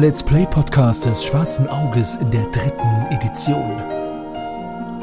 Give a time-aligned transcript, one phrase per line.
[0.00, 3.82] Let's Play Podcast des Schwarzen Auges in der dritten Edition.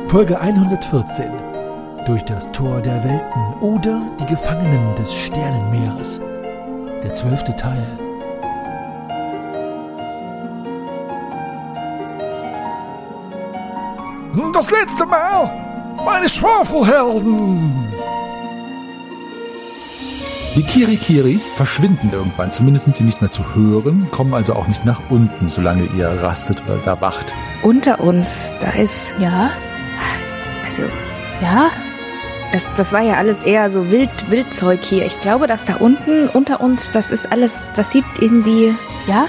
[0.09, 1.31] Folge 114.
[2.07, 6.19] Durch das Tor der Welten oder die Gefangenen des Sternenmeeres.
[7.03, 7.85] Der zwölfte Teil.
[14.51, 15.53] Das letzte Mal!
[16.03, 17.86] Meine Schwafelhelden!
[20.57, 24.83] Die Kirikiris verschwinden irgendwann, zumindest sind sie nicht mehr zu hören, kommen also auch nicht
[24.85, 27.31] nach unten, solange ihr rastet oder da wacht.
[27.61, 29.51] Unter uns, da ist, Ja,
[30.65, 30.83] also,
[31.43, 31.69] ja,
[32.51, 35.05] das, das war ja alles eher so Wild, Wildzeug hier.
[35.05, 38.73] Ich glaube, dass da unten, unter uns, das ist alles, das sieht irgendwie
[39.07, 39.27] ja,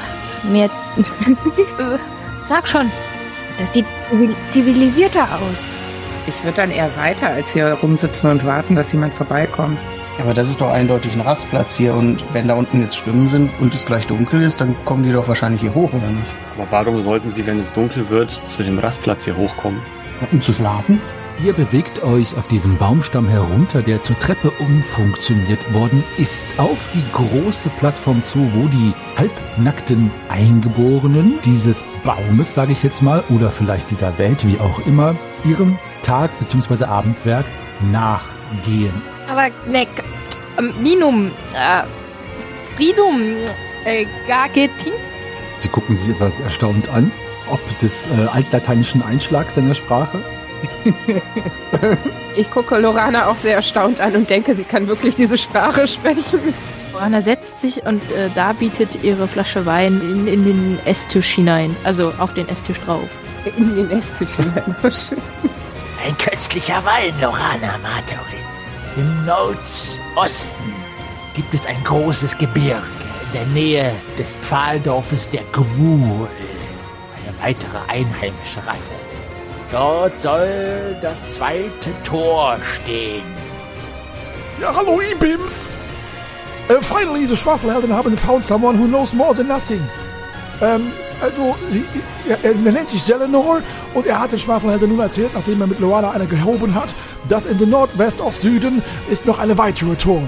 [0.51, 0.71] mehr,
[2.49, 2.91] sag schon.
[3.61, 5.59] das sieht zivil- zivilisierter aus.
[6.27, 9.79] Ich würde dann eher weiter als hier rumsitzen und warten, dass jemand vorbeikommt.
[10.19, 13.51] Aber das ist doch eindeutig ein Rastplatz hier und wenn da unten jetzt Stimmen sind
[13.61, 16.27] und es gleich dunkel ist, dann kommen die doch wahrscheinlich hier hoch, oder nicht?
[16.57, 19.81] Aber warum sollten Sie, wenn es dunkel wird, zu dem Rastplatz hier hochkommen?
[20.33, 21.01] Um zu schlafen?
[21.45, 27.05] Ihr bewegt euch auf diesem Baumstamm herunter, der zur Treppe umfunktioniert worden ist, auf die
[27.13, 33.89] große Plattform zu, wo die halbnackten Eingeborenen dieses Baumes, sage ich jetzt mal, oder vielleicht
[33.89, 36.87] dieser Welt, wie auch immer, ihrem Tag- bzw.
[36.87, 37.47] Abendwerk
[37.93, 39.01] nachgehen.
[39.29, 39.87] Aber ne,
[40.59, 41.83] ähm, Minum, äh,
[42.77, 43.21] Fridum,
[43.85, 44.93] äh, Gagetin.
[45.59, 47.11] Sie gucken sich etwas erstaunt an,
[47.51, 50.19] ob des äh, altlateinischen Einschlags seiner Sprache.
[52.37, 56.55] Ich gucke Lorana auch sehr erstaunt an und denke, sie kann wirklich diese Sprache sprechen.
[56.93, 61.75] Johanna setzt sich und äh, da bietet ihre Flasche Wein in, in den Esstisch hinein,
[61.83, 63.09] also auf den Esstisch drauf.
[63.57, 64.77] In den Esstisch hinein.
[64.85, 68.48] Ein köstlicher Wein, Lorana Matorin.
[68.99, 70.75] Im Nordosten
[71.37, 72.83] gibt es ein großes Gebirge
[73.27, 76.27] in der Nähe des Pfahldorfes der Gruul.
[77.15, 78.95] Eine weitere einheimische Rasse.
[79.71, 83.23] Dort soll das zweite Tor stehen.
[84.61, 85.69] Ja, hallo, Ibims!
[86.69, 89.81] Äh, finally, the Schwafelhelden haben found someone who knows more than nothing.
[90.61, 91.85] Ähm, also, sie,
[92.29, 93.61] er, er nennt sich Selenor
[93.95, 96.95] und er hat den Schwafelhelden nun erzählt, nachdem er mit Loana eine gehoben hat,
[97.29, 100.23] dass in der Nordwest-Ost-Süden ist noch eine weitere Tor.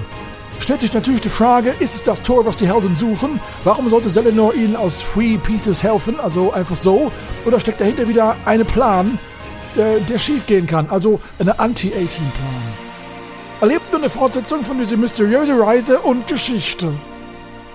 [0.60, 3.40] Stellt sich natürlich die Frage, ist es das Tor, was die Helden suchen?
[3.64, 7.10] Warum sollte Selenor ihnen aus Free Pieces helfen, also einfach so?
[7.46, 9.18] Oder steckt dahinter wieder ein Plan,
[9.76, 12.90] äh, der schiefgehen kann, also eine Anti-A-Team-Plan?
[13.60, 16.92] Erlebt nur eine Fortsetzung von dieser mysteriösen Reise und Geschichte.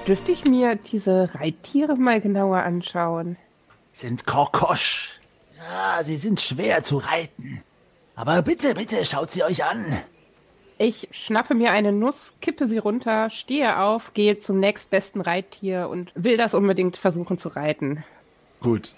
[0.08, 3.38] Dürfte ich mir diese Reittiere mal genauer anschauen?
[3.92, 5.20] Sind Korkosch.
[5.58, 7.64] Ja, sie sind schwer zu reiten.
[8.16, 9.84] Aber bitte, bitte, schaut sie euch an.
[10.78, 16.12] Ich schnappe mir eine Nuss, kippe sie runter, stehe auf, gehe zum nächstbesten Reittier und
[16.14, 18.04] will das unbedingt versuchen zu reiten.
[18.60, 18.94] Gut.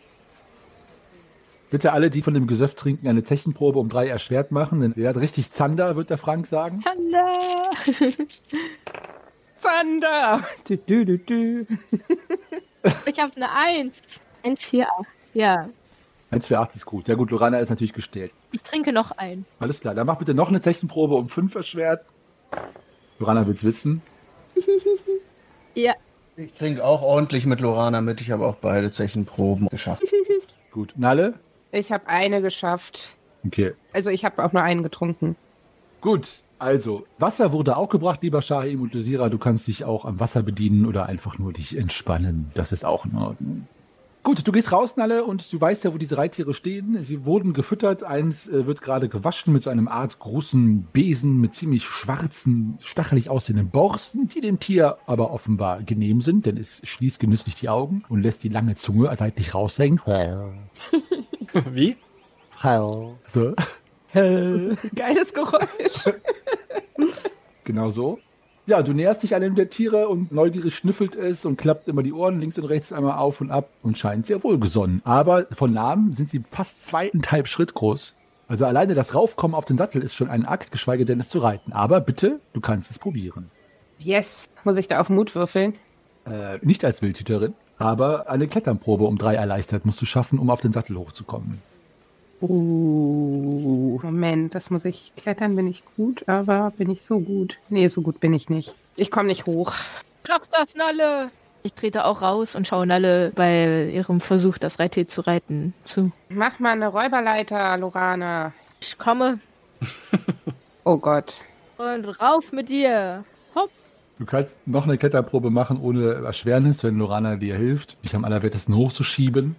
[1.70, 4.82] Bitte alle, die von dem Gesöff trinken, eine Zechenprobe um drei erschwert machen.
[4.82, 6.82] Denn er hat richtig Zander, wird der Frank sagen.
[6.82, 7.32] Zander!
[9.58, 10.44] Zander!
[10.68, 11.68] Du, du, du, du.
[13.06, 13.94] Ich habe eine Eins.
[14.44, 15.08] Eins, vier, acht.
[15.34, 15.70] Ja,
[16.32, 17.08] 1 für 8 ist gut.
[17.08, 18.32] Ja gut, Lorana ist natürlich gestellt.
[18.52, 19.46] ich trinke noch ein.
[19.60, 22.06] Alles klar, dann mach bitte noch eine Zechenprobe um 5 erschwert.
[23.20, 24.02] Lorana will's wissen.
[25.76, 25.94] Ja,
[26.38, 28.20] Ich trinke auch ordentlich mit Lorana mit.
[28.20, 30.02] Ich habe auch beide Zechenproben geschafft.
[30.72, 30.94] Gut.
[30.96, 31.36] Nalle?
[31.72, 33.10] Ich habe eine geschafft.
[33.46, 33.74] Okay.
[33.94, 35.36] Also ich habe auch nur einen getrunken.
[36.08, 36.26] Gut,
[36.58, 39.28] also, Wasser wurde auch gebracht, lieber Shahim und Lysira.
[39.28, 42.50] Du kannst dich auch am Wasser bedienen oder einfach nur dich entspannen.
[42.54, 43.68] Das ist auch in Ordnung.
[44.24, 47.04] Gut, du gehst raus, Nalle, und du weißt ja, wo diese Reittiere stehen.
[47.04, 48.06] Sie wurden gefüttert.
[48.06, 53.30] Eins äh, wird gerade gewaschen mit so einem Art großen Besen mit ziemlich schwarzen, stachelig
[53.30, 58.06] aussehenden Borsten, die dem Tier aber offenbar genehm sind, denn es schließt genüsslich die Augen
[58.08, 60.00] und lässt die lange Zunge seitlich raushängen.
[61.74, 61.98] Wie?
[63.28, 63.56] So,
[64.96, 66.14] Geiles Geräusch.
[67.64, 68.18] Genau so.
[68.66, 72.14] Ja, du näherst dich einem der Tiere und neugierig schnüffelt es und klappt immer die
[72.14, 75.02] Ohren links und rechts einmal auf und ab und scheint sehr wohlgesonnen.
[75.04, 78.14] Aber von Namen sind sie fast zweieinhalb Schritt groß.
[78.48, 81.40] Also alleine das Raufkommen auf den Sattel ist schon ein Akt, geschweige denn es zu
[81.40, 81.74] reiten.
[81.74, 83.52] Aber bitte, du kannst es probieren.
[84.00, 84.48] Yes.
[84.64, 85.76] Muss ich da auf Mut würfeln?
[86.26, 90.62] Äh, nicht als Wildhüterin, aber eine Kletternprobe um drei erleichtert musst du schaffen, um auf
[90.62, 91.62] den Sattel hochzukommen.
[92.42, 97.58] Uh, Moment, das muss ich klettern, bin ich gut, aber bin ich so gut?
[97.70, 98.76] Nee, so gut bin ich nicht.
[98.96, 99.74] Ich komme nicht hoch.
[100.26, 101.30] schaffst das, Nalle!
[101.64, 106.12] Ich trete auch raus und schaue Nalle bei ihrem Versuch, das Reittier zu reiten, zu.
[106.30, 108.54] Mach mal eine Räuberleiter, Lorana.
[108.80, 109.40] Ich komme
[110.84, 111.34] Oh Gott.
[111.78, 113.26] und rauf mit dir.
[113.56, 113.70] Hopp.
[114.20, 118.76] Du kannst noch eine Kletterprobe machen ohne Erschwernis, wenn Lorana dir hilft, dich am allerwertesten
[118.76, 119.56] hochzuschieben.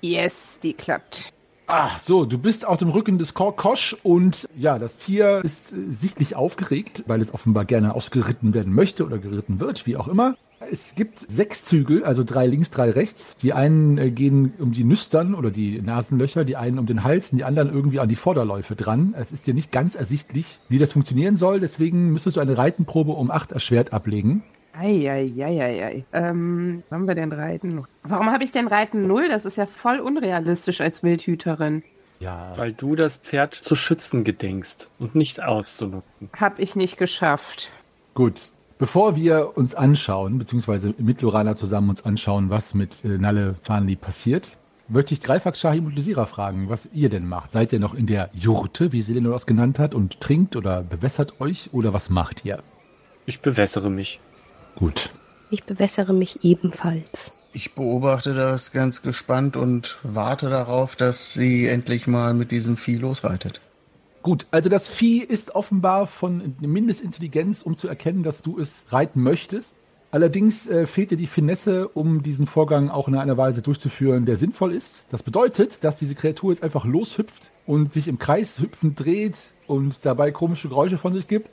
[0.00, 1.32] Yes, die klappt.
[1.72, 5.76] Ah, so, du bist auf dem Rücken des Korkosch und ja, das Tier ist äh,
[5.88, 10.34] sichtlich aufgeregt, weil es offenbar gerne ausgeritten werden möchte oder geritten wird, wie auch immer.
[10.68, 13.36] Es gibt sechs Zügel, also drei links, drei rechts.
[13.36, 17.30] Die einen äh, gehen um die Nüstern oder die Nasenlöcher, die einen um den Hals
[17.30, 19.14] und die anderen irgendwie an die Vorderläufe dran.
[19.16, 23.12] Es ist dir nicht ganz ersichtlich, wie das funktionieren soll, deswegen müsstest du eine Reitenprobe
[23.12, 24.42] um acht erschwert ablegen.
[24.80, 26.04] Eieieiei.
[26.12, 27.84] Ähm, haben wir denn Reiten?
[28.02, 29.28] Warum habe ich denn Reiten null?
[29.28, 31.82] Das ist ja voll unrealistisch als Wildhüterin.
[32.18, 32.52] Ja.
[32.56, 36.30] Weil du das Pferd zu schützen gedenkst und nicht auszunutzen.
[36.38, 37.70] Hab ich nicht geschafft.
[38.14, 38.52] Gut.
[38.78, 43.96] Bevor wir uns anschauen, beziehungsweise mit Lorana zusammen uns anschauen, was mit äh, Nalle Farnli
[43.96, 44.56] passiert,
[44.88, 47.52] möchte ich Dreifax, Shahim und Lysira fragen, was ihr denn macht.
[47.52, 51.42] Seid ihr noch in der Jurte, wie Selenor das genannt hat, und trinkt oder bewässert
[51.42, 52.62] euch, oder was macht ihr?
[53.26, 54.18] Ich bewässere mich.
[54.76, 55.10] Gut.
[55.50, 57.32] Ich bewässere mich ebenfalls.
[57.52, 62.96] Ich beobachte das ganz gespannt und warte darauf, dass sie endlich mal mit diesem Vieh
[62.96, 63.60] losreitet.
[64.22, 69.22] Gut, also das Vieh ist offenbar von Mindestintelligenz, um zu erkennen, dass du es reiten
[69.22, 69.74] möchtest.
[70.12, 74.36] Allerdings äh, fehlt dir die Finesse, um diesen Vorgang auch in einer Weise durchzuführen, der
[74.36, 75.06] sinnvoll ist.
[75.10, 79.36] Das bedeutet, dass diese Kreatur jetzt einfach loshüpft und sich im Kreis hüpfend dreht
[79.66, 81.48] und dabei komische Geräusche von sich gibt.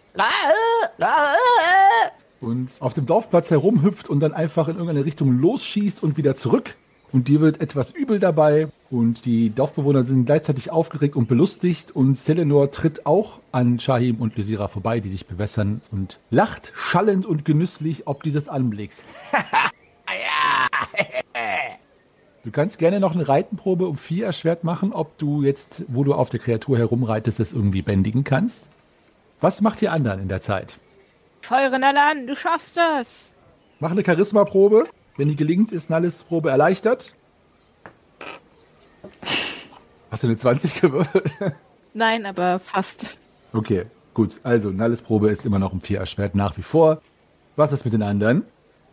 [2.40, 6.76] Und auf dem Dorfplatz herumhüpft und dann einfach in irgendeine Richtung losschießt und wieder zurück.
[7.12, 12.18] Und dir wird etwas übel dabei und die Dorfbewohner sind gleichzeitig aufgeregt und belustigt und
[12.18, 17.46] Selenor tritt auch an Shahim und Lysira vorbei, die sich bewässern und lacht schallend und
[17.46, 19.04] genüsslich ob dieses Anblicks.
[22.44, 26.14] Du kannst gerne noch eine Reitenprobe um vier erschwert machen, ob du jetzt, wo du
[26.14, 28.70] auf der Kreatur herumreitest, es irgendwie bändigen kannst.
[29.42, 30.78] Was macht ihr anderen in der Zeit?
[31.48, 33.32] Feuere Nalle an, du schaffst das.
[33.80, 34.84] Mach eine Charisma-Probe.
[35.16, 37.14] Wenn die gelingt, ist Nalles Probe erleichtert.
[40.12, 41.32] Hast du eine 20 gewürfelt?
[41.94, 43.18] Nein, aber fast.
[43.54, 44.42] Okay, gut.
[44.44, 47.02] Also, Nalles Probe ist immer noch um 4 erschwert nach wie vor.
[47.56, 48.44] Was ist mit den anderen?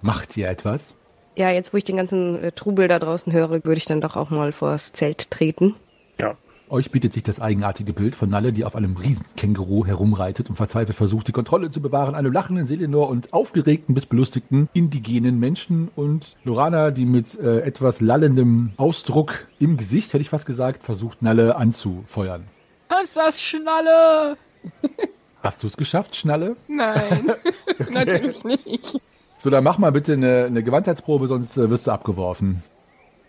[0.00, 0.94] Macht ihr etwas?
[1.34, 4.14] Ja, jetzt wo ich den ganzen äh, Trubel da draußen höre, würde ich dann doch
[4.14, 5.74] auch mal vors Zelt treten.
[6.20, 6.36] Ja.
[6.70, 10.96] Euch bietet sich das eigenartige Bild von Nalle, die auf einem Riesenkänguru herumreitet und verzweifelt
[10.96, 16.36] versucht, die Kontrolle zu bewahren, einem lachenden Selenor und aufgeregten bis belustigten indigenen Menschen und
[16.42, 21.56] Lorana, die mit äh, etwas lallendem Ausdruck im Gesicht, hätte ich fast gesagt, versucht, Nalle
[21.56, 22.44] anzufeuern.
[22.88, 24.38] Was ist das, Schnalle?
[25.42, 26.56] Hast du es geschafft, Schnalle?
[26.66, 27.30] Nein,
[27.90, 29.00] natürlich nicht.
[29.36, 32.62] So, dann mach mal bitte eine, eine Gewandheitsprobe, sonst äh, wirst du abgeworfen.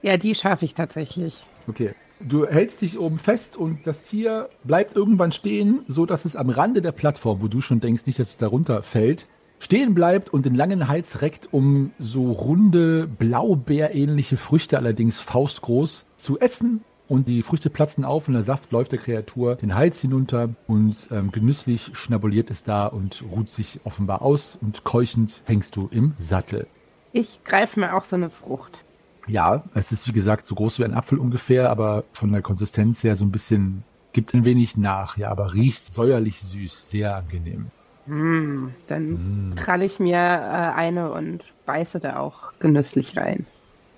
[0.01, 1.43] Ja, die schaffe ich tatsächlich.
[1.67, 1.93] Okay.
[2.19, 6.49] Du hältst dich oben fest und das Tier bleibt irgendwann stehen, so dass es am
[6.49, 9.27] Rande der Plattform, wo du schon denkst, nicht, dass es darunter fällt,
[9.59, 16.39] stehen bleibt und den langen Hals reckt, um so runde, blaubeerähnliche Früchte, allerdings faustgroß, zu
[16.39, 16.83] essen.
[17.07, 20.95] Und die Früchte platzen auf und der Saft läuft der Kreatur den Hals hinunter und
[21.11, 26.13] ähm, genüsslich schnabuliert es da und ruht sich offenbar aus und keuchend hängst du im
[26.17, 26.65] Sattel.
[27.11, 28.84] Ich greife mir auch so eine Frucht.
[29.27, 33.03] Ja, es ist wie gesagt so groß wie ein Apfel ungefähr, aber von der Konsistenz
[33.03, 37.67] her so ein bisschen, gibt ein wenig nach, ja, aber riecht säuerlich süß, sehr angenehm.
[38.05, 43.47] Mm, dann kralle ich mir äh, eine und beiße da auch genüsslich rein.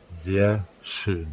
[0.09, 1.27] Sehr schön.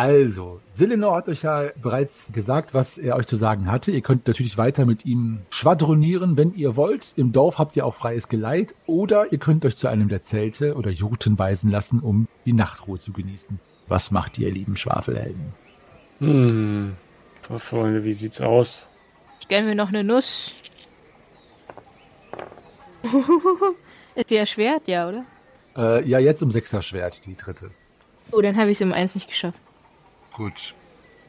[0.00, 3.90] Also, Selenor hat euch ja bereits gesagt, was er euch zu sagen hatte.
[3.90, 7.12] Ihr könnt natürlich weiter mit ihm schwadronieren, wenn ihr wollt.
[7.16, 8.74] Im Dorf habt ihr auch freies Geleit.
[8.86, 12.98] Oder ihr könnt euch zu einem der Zelte oder Jurten weisen lassen, um die Nachtruhe
[12.98, 13.60] zu genießen.
[13.88, 15.52] Was macht ihr, lieben Schwafelhelden?
[16.20, 16.96] Hm.
[17.46, 18.86] So, Freunde, wie sieht's aus?
[19.42, 20.54] Ich gönn mir noch eine Nuss.
[24.14, 25.26] ist ja Schwert, ja, oder?
[25.76, 27.70] Äh, ja, jetzt um Sechser-Schwert, die dritte.
[28.32, 29.60] Oh, dann habe ich es um eins nicht geschafft.
[30.40, 30.72] Gut.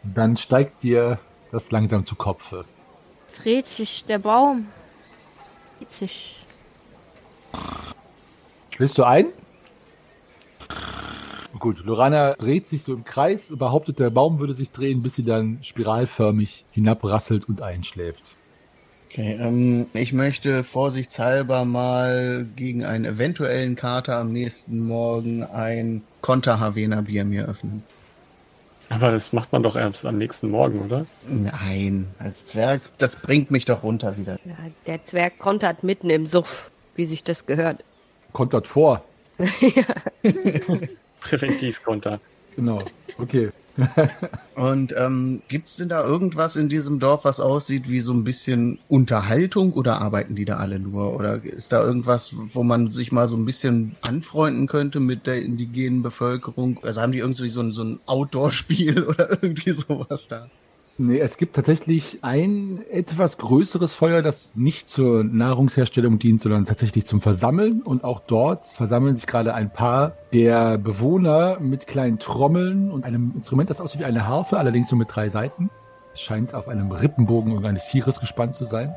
[0.04, 1.20] Dann steigt dir
[1.52, 2.64] das langsam zu Kopfe.
[3.36, 4.68] Dreht sich der Baum.
[5.78, 6.38] Dreht sich.
[8.70, 9.26] Schläfst du ein?
[11.60, 15.26] Gut, Lorana dreht sich so im Kreis, behauptet, der Baum würde sich drehen, bis sie
[15.26, 18.38] dann spiralförmig hinabrasselt und einschläft.
[19.10, 27.26] Okay, ähm, ich möchte vorsichtshalber mal gegen einen eventuellen Kater am nächsten Morgen ein Konter-Havena-Bier
[27.26, 27.84] mir öffnen.
[28.92, 31.06] Aber das macht man doch erst am nächsten Morgen, oder?
[31.26, 34.38] Nein, als Zwerg, das bringt mich doch runter wieder.
[34.44, 34.56] Ja,
[34.86, 37.84] der Zwerg kontert mitten im Suff, wie sich das gehört.
[38.34, 39.04] Kontert vor.
[41.22, 42.20] Präventivkonter.
[42.56, 42.84] Genau.
[43.18, 43.52] Okay.
[44.56, 48.24] Und ähm, gibt es denn da irgendwas in diesem Dorf, was aussieht wie so ein
[48.24, 51.16] bisschen Unterhaltung oder arbeiten die da alle nur?
[51.16, 55.42] Oder ist da irgendwas, wo man sich mal so ein bisschen anfreunden könnte mit der
[55.42, 56.80] indigenen Bevölkerung?
[56.84, 60.50] Also haben die irgendwie so ein, so ein Outdoor-Spiel oder irgendwie sowas da?
[60.98, 67.06] Nee, es gibt tatsächlich ein etwas größeres Feuer, das nicht zur Nahrungsherstellung dient, sondern tatsächlich
[67.06, 67.82] zum Versammeln.
[67.82, 73.32] Und auch dort versammeln sich gerade ein paar der Bewohner mit kleinen Trommeln und einem
[73.36, 75.70] Instrument, das aussieht wie eine Harfe, allerdings nur mit drei Seiten.
[76.14, 78.94] Es scheint auf einem Rippenbogen irgendeines Tieres gespannt zu sein.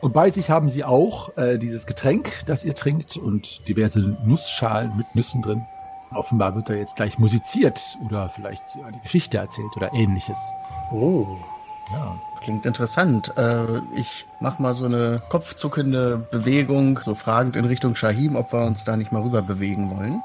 [0.00, 4.96] Und bei sich haben sie auch äh, dieses Getränk, das ihr trinkt, und diverse Nussschalen
[4.96, 5.62] mit Nüssen drin.
[6.12, 10.38] Offenbar wird da jetzt gleich musiziert oder vielleicht eine Geschichte erzählt oder ähnliches.
[10.92, 11.26] Oh.
[11.92, 13.32] Ja, klingt interessant.
[13.36, 18.64] Äh, ich mach mal so eine kopfzuckende Bewegung, so fragend in Richtung Shahim, ob wir
[18.64, 20.22] uns da nicht mal rüber bewegen wollen.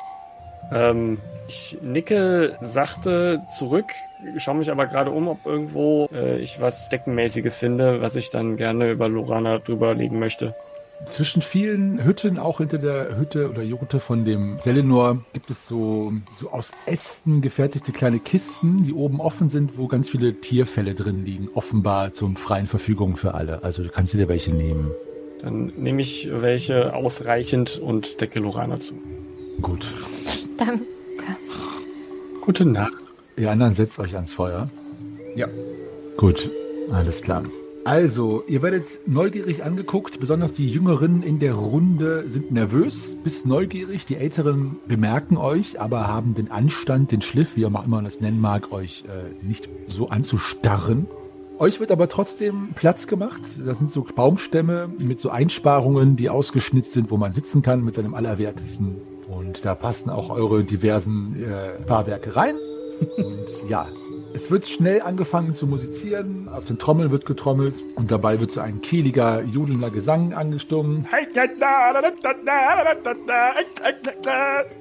[0.72, 1.18] Ähm,
[1.48, 3.94] ich nicke sachte zurück,
[4.38, 8.56] schaue mich aber gerade um, ob irgendwo äh, ich was Deckenmäßiges finde, was ich dann
[8.56, 10.54] gerne über Lorana drüber legen möchte.
[11.06, 16.12] Zwischen vielen Hütten, auch hinter der Hütte oder Jurte von dem Selenor, gibt es so,
[16.34, 21.26] so aus Ästen gefertigte kleine Kisten, die oben offen sind, wo ganz viele Tierfälle drin
[21.26, 21.50] liegen.
[21.56, 23.64] Offenbar zum freien Verfügung für alle.
[23.64, 24.92] Also du kannst dir welche nehmen.
[25.42, 28.94] Dann nehme ich welche ausreichend und decke Lorana zu.
[29.62, 29.86] Gut.
[30.58, 30.84] Danke.
[32.42, 32.94] Gute Nacht.
[33.38, 34.70] Ihr anderen setzt euch ans Feuer.
[35.36, 35.48] Ja.
[36.18, 36.50] Gut,
[36.92, 37.44] alles klar.
[37.86, 44.06] Also, ihr werdet neugierig angeguckt, besonders die Jüngeren in der Runde sind nervös bis neugierig.
[44.06, 48.20] Die Älteren bemerken euch, aber haben den Anstand, den Schliff, wie auch immer man das
[48.20, 51.08] nennen mag, euch äh, nicht so anzustarren.
[51.58, 53.42] Euch wird aber trotzdem Platz gemacht.
[53.66, 57.96] Das sind so Baumstämme mit so Einsparungen, die ausgeschnitzt sind, wo man sitzen kann mit
[57.96, 58.96] seinem Allerwertesten.
[59.28, 62.56] Und da passen auch eure diversen äh, Fahrwerke rein.
[63.18, 63.88] Und ja,
[64.34, 68.62] es wird schnell angefangen zu musizieren, auf den Trommeln wird getrommelt und dabei wird so
[68.62, 71.08] ein kehliger, jodelnder Gesang angestimmt.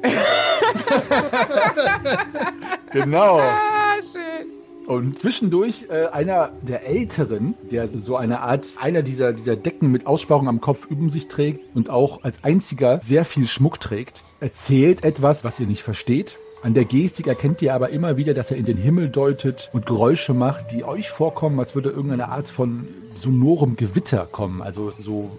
[2.92, 3.38] genau.
[3.38, 4.48] Ah, schön.
[4.86, 10.06] Und zwischendurch äh, einer der Älteren, der so eine Art, einer dieser, dieser Decken mit
[10.06, 15.04] Aussparung am Kopf über sich trägt und auch als einziger sehr viel Schmuck trägt, erzählt
[15.04, 16.38] etwas, was ihr nicht versteht.
[16.60, 19.86] An der Gestik erkennt ihr aber immer wieder, dass er in den Himmel deutet und
[19.86, 24.60] Geräusche macht, die euch vorkommen, als würde irgendeine Art von sonorem Gewitter kommen.
[24.60, 25.30] Also so.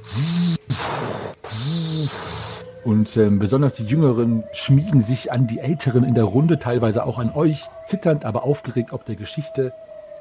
[2.85, 7.19] Und ähm, besonders die Jüngeren schmiegen sich an die Älteren in der Runde, teilweise auch
[7.19, 9.73] an euch, zitternd, aber aufgeregt ob der Geschichte.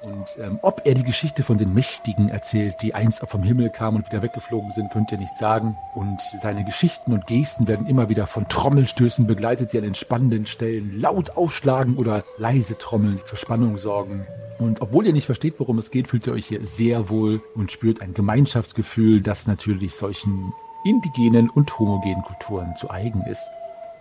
[0.02, 3.98] Und ähm, ob er die Geschichte von den Mächtigen erzählt, die einst vom Himmel kamen
[3.98, 5.76] und wieder weggeflogen sind, könnt ihr nicht sagen.
[5.94, 10.46] Und seine Geschichten und Gesten werden immer wieder von Trommelstößen begleitet, die an den spannenden
[10.46, 14.26] Stellen laut aufschlagen oder leise trommeln, für Spannung sorgen.
[14.58, 17.70] Und obwohl ihr nicht versteht, worum es geht, fühlt ihr euch hier sehr wohl und
[17.70, 20.52] spürt ein Gemeinschaftsgefühl, das natürlich solchen
[20.84, 23.48] indigenen und homogenen Kulturen zu eigen ist.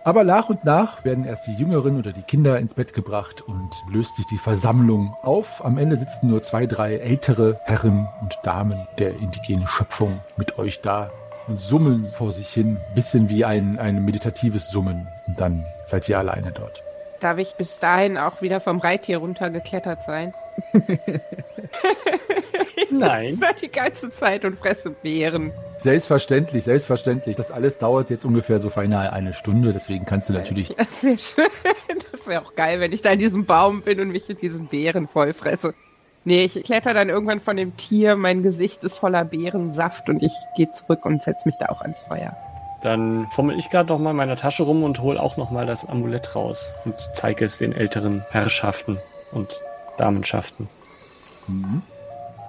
[0.08, 3.68] Aber nach und nach werden erst die Jüngeren oder die Kinder ins Bett gebracht und
[3.92, 5.62] löst sich die Versammlung auf.
[5.62, 10.80] Am Ende sitzen nur zwei, drei ältere Herren und Damen der indigenen Schöpfung mit euch
[10.80, 11.10] da
[11.46, 15.06] und summen vor sich hin, bisschen wie ein, ein meditatives Summen.
[15.26, 16.82] Und dann seid ihr alleine dort.
[17.20, 20.32] Darf ich bis dahin auch wieder vom Reittier runtergeklettert sein?
[22.98, 23.24] Nein.
[23.24, 25.52] Ich sitze die ganze Zeit und fresse Beeren.
[25.78, 27.36] Selbstverständlich, selbstverständlich.
[27.36, 31.18] Das alles dauert jetzt ungefähr so beinahe eine Stunde, deswegen kannst du natürlich Ja, sehr
[31.18, 31.46] schön.
[32.12, 34.66] Das wäre auch geil, wenn ich da in diesem Baum bin und mich mit diesen
[34.66, 35.74] Beeren vollfresse.
[36.24, 40.32] Nee, ich kletter dann irgendwann von dem Tier, mein Gesicht ist voller Beerensaft und ich
[40.56, 42.36] gehe zurück und setze mich da auch ans Feuer.
[42.82, 45.66] Dann fummel ich gerade noch mal in meiner Tasche rum und hole auch noch mal
[45.66, 48.98] das Amulett raus und zeige es den älteren Herrschaften
[49.32, 49.60] und
[49.96, 50.68] Damenschaften.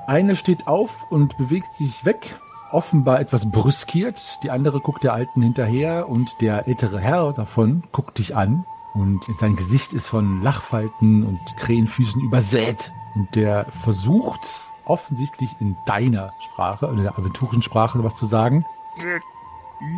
[0.09, 2.35] Eine steht auf und bewegt sich weg,
[2.71, 4.39] offenbar etwas brüskiert.
[4.41, 8.65] Die andere guckt der Alten hinterher und der ältere Herr davon guckt dich an.
[8.95, 12.91] Und sein Gesicht ist von Lachfalten und Krähenfüßen übersät.
[13.13, 14.41] Und der versucht
[14.85, 18.65] offensichtlich in deiner Sprache, in der Aventurensprache was zu sagen.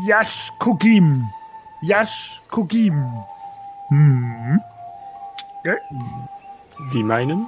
[0.05, 1.29] Yash Kugim.
[1.79, 3.07] Yash Kugim.
[3.87, 4.59] Hm.
[5.63, 5.75] Ja,
[6.91, 7.47] Wie meinen?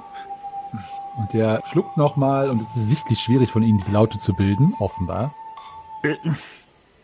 [1.16, 4.74] Und der schluckt nochmal und es ist sichtlich schwierig von ihnen, diese Laute zu bilden,
[4.78, 5.32] offenbar.
[6.02, 6.16] äh,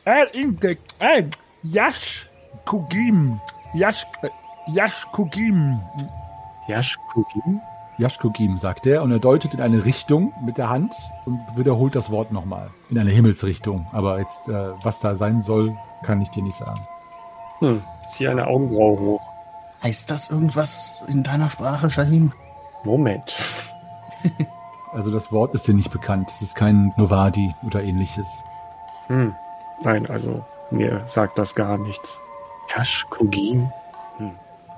[0.04, 1.24] äh, äh,
[1.62, 2.28] Yash
[2.64, 3.40] Kugim.
[3.74, 4.28] Yash, äh,
[4.72, 5.80] Yash Kugim.
[6.70, 7.60] Yashkugim?
[7.98, 10.94] Yashkogim, sagt er, und er deutet in eine Richtung mit der Hand
[11.26, 12.70] und wiederholt das Wort nochmal.
[12.88, 13.86] In eine Himmelsrichtung.
[13.92, 16.80] Aber jetzt, äh, was da sein soll, kann ich dir nicht sagen.
[17.58, 19.20] Hm, ziehe eine Augenbraue hoch.
[19.82, 22.32] Heißt das irgendwas in deiner Sprache, Shahim?
[22.84, 23.34] Moment.
[24.92, 26.30] Also das Wort ist dir nicht bekannt.
[26.34, 28.26] Es ist kein Novadi oder ähnliches.
[29.06, 29.34] Hm.
[29.82, 32.18] Nein, also mir sagt das gar nichts.
[32.68, 33.70] Kashkugim?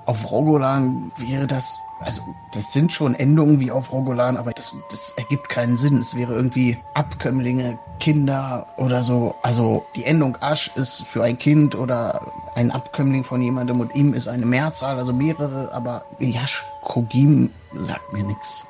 [0.05, 2.21] Auf Rogolan wäre das, also
[2.53, 6.01] das sind schon Endungen wie auf Rogolan, aber das, das ergibt keinen Sinn.
[6.01, 9.35] Es wäre irgendwie Abkömmlinge, Kinder oder so.
[9.43, 12.19] Also die Endung Asch ist für ein Kind oder
[12.55, 18.11] ein Abkömmling von jemandem und ihm ist eine Mehrzahl, also mehrere, aber Yash Kogim sagt
[18.11, 18.65] mir nichts.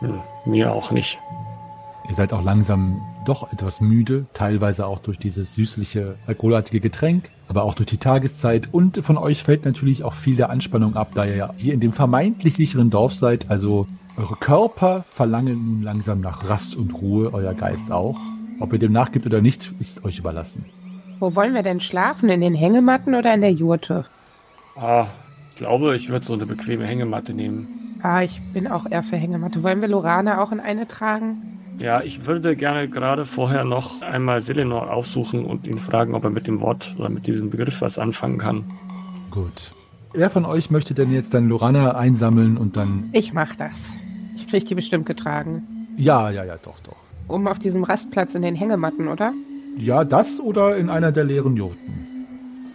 [0.00, 1.18] Hm, mir auch nicht.
[2.08, 7.64] Ihr seid auch langsam doch etwas müde, teilweise auch durch dieses süßliche, alkoholartige Getränk, aber
[7.64, 8.68] auch durch die Tageszeit.
[8.72, 11.80] Und von euch fällt natürlich auch viel der Anspannung ab, da ihr ja hier in
[11.80, 13.50] dem vermeintlich sicheren Dorf seid.
[13.50, 13.86] Also
[14.16, 18.18] eure Körper verlangen nun langsam nach Rast und Ruhe, euer Geist auch.
[18.58, 20.64] Ob ihr dem nachgibt oder nicht, ist euch überlassen.
[21.20, 22.30] Wo wollen wir denn schlafen?
[22.30, 24.06] In den Hängematten oder in der Jurte?
[24.76, 25.06] Ah,
[25.58, 27.98] glaube, ich würde so eine bequeme Hängematte nehmen.
[28.02, 29.62] Ah, ich bin auch eher für Hängematte.
[29.62, 31.58] Wollen wir Lorana auch in eine tragen?
[31.78, 36.30] Ja, ich würde gerne gerade vorher noch einmal Selenor aufsuchen und ihn fragen, ob er
[36.30, 38.64] mit dem Wort oder mit diesem Begriff was anfangen kann.
[39.30, 39.74] Gut.
[40.12, 43.10] Wer von euch möchte denn jetzt dann Lorana einsammeln und dann.
[43.12, 43.76] Ich mach das.
[44.36, 45.62] Ich krieg die bestimmt getragen.
[45.96, 46.96] Ja, ja, ja, doch, doch.
[47.28, 49.32] Oben auf diesem Rastplatz in den Hängematten, oder?
[49.76, 52.07] Ja, das oder in einer der leeren Jurten.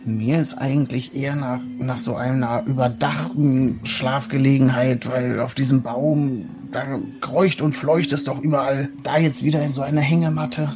[0.06, 7.00] Mir ist eigentlich eher nach, nach so einer überdachten Schlafgelegenheit, weil auf diesem Baum, da
[7.22, 8.90] kreucht und fleucht es doch überall.
[9.04, 10.70] Da jetzt wieder in so eine Hängematte.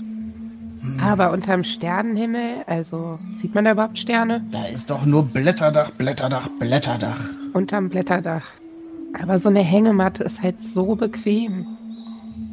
[1.04, 4.46] Aber unterm Sternenhimmel, also sieht man da überhaupt Sterne?
[4.52, 7.20] Da ist doch nur Blätterdach, Blätterdach, Blätterdach.
[7.52, 8.44] Unterm Blätterdach.
[9.22, 11.66] Aber so eine Hängematte ist halt so bequem.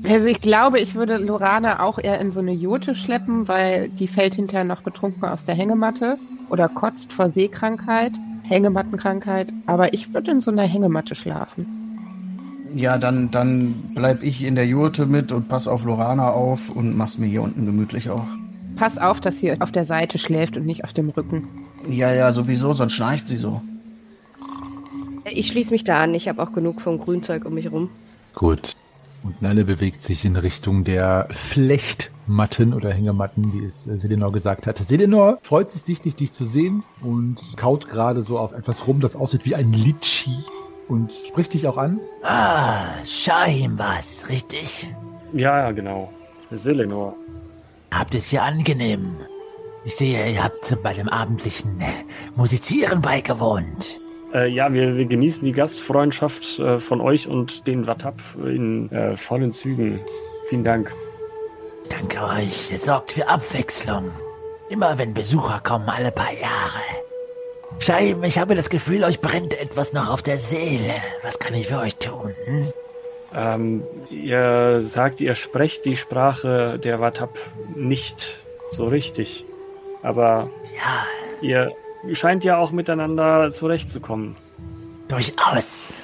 [0.03, 4.09] Also ich glaube, ich würde Lorana auch eher in so eine Jote schleppen, weil die
[4.09, 6.19] fällt hinterher noch betrunken aus der Hängematte
[6.51, 9.53] oder kotzt vor Seekrankheit, Hängemattenkrankheit.
[9.67, 11.67] Aber ich würde in so einer Hängematte schlafen.
[12.75, 16.97] Ja, dann, dann bleib ich in der Jurte mit und pass auf Lorana auf und
[16.97, 18.27] mach's mir hier unten gemütlich auch.
[18.77, 21.47] Pass auf, dass sie auf der Seite schläft und nicht auf dem Rücken.
[21.89, 23.63] Ja, ja, sowieso, sonst schnarcht sie so.
[25.25, 26.15] Ich schließe mich da an.
[26.15, 27.91] Ich habe auch genug vom Grünzeug um mich rum.
[28.35, 28.75] Gut.
[29.25, 34.67] Und Nalle bewegt sich in Richtung der Flechtmatten oder Hängematten, wie es äh, Selenor gesagt
[34.67, 34.85] hatte.
[34.85, 39.17] Selenor freut sich sichtlich, dich zu sehen und kaut gerade so auf etwas rum, das
[39.17, 40.37] aussieht wie ein Litschi
[40.89, 42.01] und spricht dich auch an.
[42.23, 44.89] Ah, Shahim war's, richtig?
[45.33, 46.13] Ja, ja, genau.
[46.51, 47.17] Selenor.
[47.91, 49.17] Habt es hier angenehm.
[49.87, 51.83] Ich sehe, ihr habt bei dem abendlichen
[52.37, 53.99] Musizieren beigewohnt.
[54.35, 59.17] Äh, ja, wir, wir genießen die Gastfreundschaft äh, von euch und den Watap in äh,
[59.17, 60.01] vollen Zügen.
[60.49, 60.93] Vielen Dank.
[61.89, 62.71] Danke euch.
[62.73, 64.11] Ihr sorgt für Abwechslung.
[64.71, 66.83] Immer wenn Besucher kommen, alle paar Jahre.
[67.79, 70.95] Scheim, ich habe das Gefühl, euch brennt etwas noch auf der Seele.
[71.23, 72.35] Was kann ich für euch tun?
[72.47, 72.73] Hm?
[73.37, 77.37] Ähm, ihr sagt, ihr sprecht die Sprache der Watap
[77.75, 78.39] nicht
[78.71, 79.45] so richtig.
[80.03, 81.07] Aber Ja,
[81.41, 81.73] ihr
[82.13, 84.37] scheint ja auch miteinander zurechtzukommen.
[85.09, 85.95] durchaus.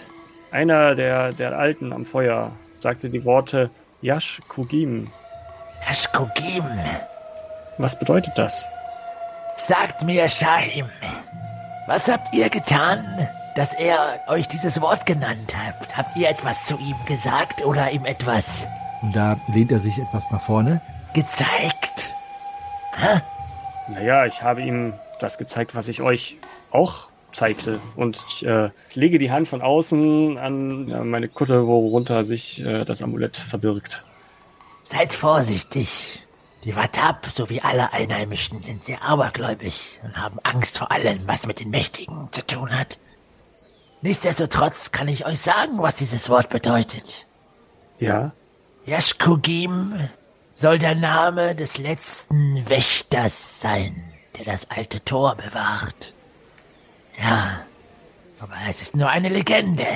[0.52, 3.70] Einer der, der Alten am Feuer sagte die Worte
[4.02, 5.10] Yash Kugim.
[5.88, 6.64] Ashkogim,
[7.78, 8.66] Was bedeutet das?
[9.56, 10.86] sagt mir, Scheim,
[11.86, 13.04] was habt ihr getan,
[13.56, 15.96] dass er euch dieses Wort genannt hat?
[15.96, 18.66] Habt ihr etwas zu ihm gesagt oder ihm etwas
[19.02, 20.80] Und da lehnt er sich etwas nach vorne.
[21.14, 22.10] gezeigt?
[23.88, 26.38] Naja, ich habe ihm das gezeigt, was ich euch
[26.70, 27.80] auch zeigte.
[27.96, 32.84] Und ich äh, lege die Hand von außen an ja, meine Kutte, worunter sich äh,
[32.84, 34.04] das Amulett verbirgt.
[34.82, 36.22] Seid vorsichtig.
[36.64, 41.60] Die Watap sowie alle Einheimischen sind sehr abergläubig und haben Angst vor allem, was mit
[41.60, 42.98] den Mächtigen zu tun hat.
[44.02, 47.26] Nichtsdestotrotz kann ich euch sagen, was dieses Wort bedeutet.
[47.98, 48.32] Ja?
[48.86, 50.08] Yashkugim
[50.54, 54.02] soll der Name des letzten Wächters sein,
[54.36, 56.12] der das alte Tor bewahrt.
[57.18, 57.64] Ja,
[58.38, 59.86] aber es ist nur eine Legende.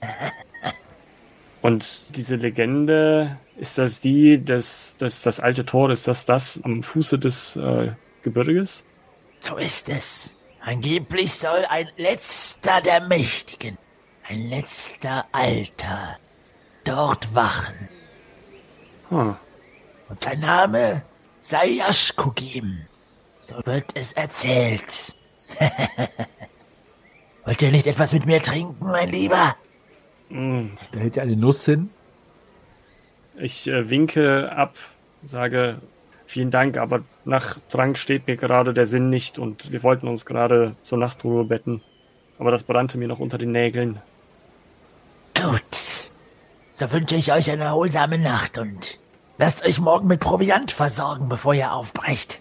[1.62, 6.82] Und diese Legende, ist das die, das, das, das alte Tor, ist das das am
[6.82, 7.92] Fuße des äh,
[8.22, 8.84] Gebirges?
[9.40, 10.36] So ist es.
[10.60, 13.76] Angeblich soll ein letzter der Mächtigen,
[14.28, 16.18] ein letzter Alter,
[16.84, 17.88] dort wachen.
[19.08, 19.36] Hm.
[20.08, 21.02] Und sein Name
[21.40, 22.86] sei Yashkugim.
[23.52, 25.14] So wird es erzählt.
[27.44, 29.56] Wollt ihr nicht etwas mit mir trinken, mein Lieber?
[30.30, 31.90] Mm, Da hält er eine Nuss hin.
[33.36, 34.74] Ich äh, winke ab,
[35.26, 35.80] sage
[36.26, 40.24] vielen Dank, aber nach Trank steht mir gerade der Sinn nicht und wir wollten uns
[40.24, 41.82] gerade zur Nachtruhe betten.
[42.38, 44.00] Aber das brannte mir noch unter den Nägeln.
[45.34, 45.62] Gut.
[46.70, 48.98] So wünsche ich euch eine erholsame Nacht und
[49.36, 52.40] lasst euch morgen mit Proviant versorgen, bevor ihr aufbrecht.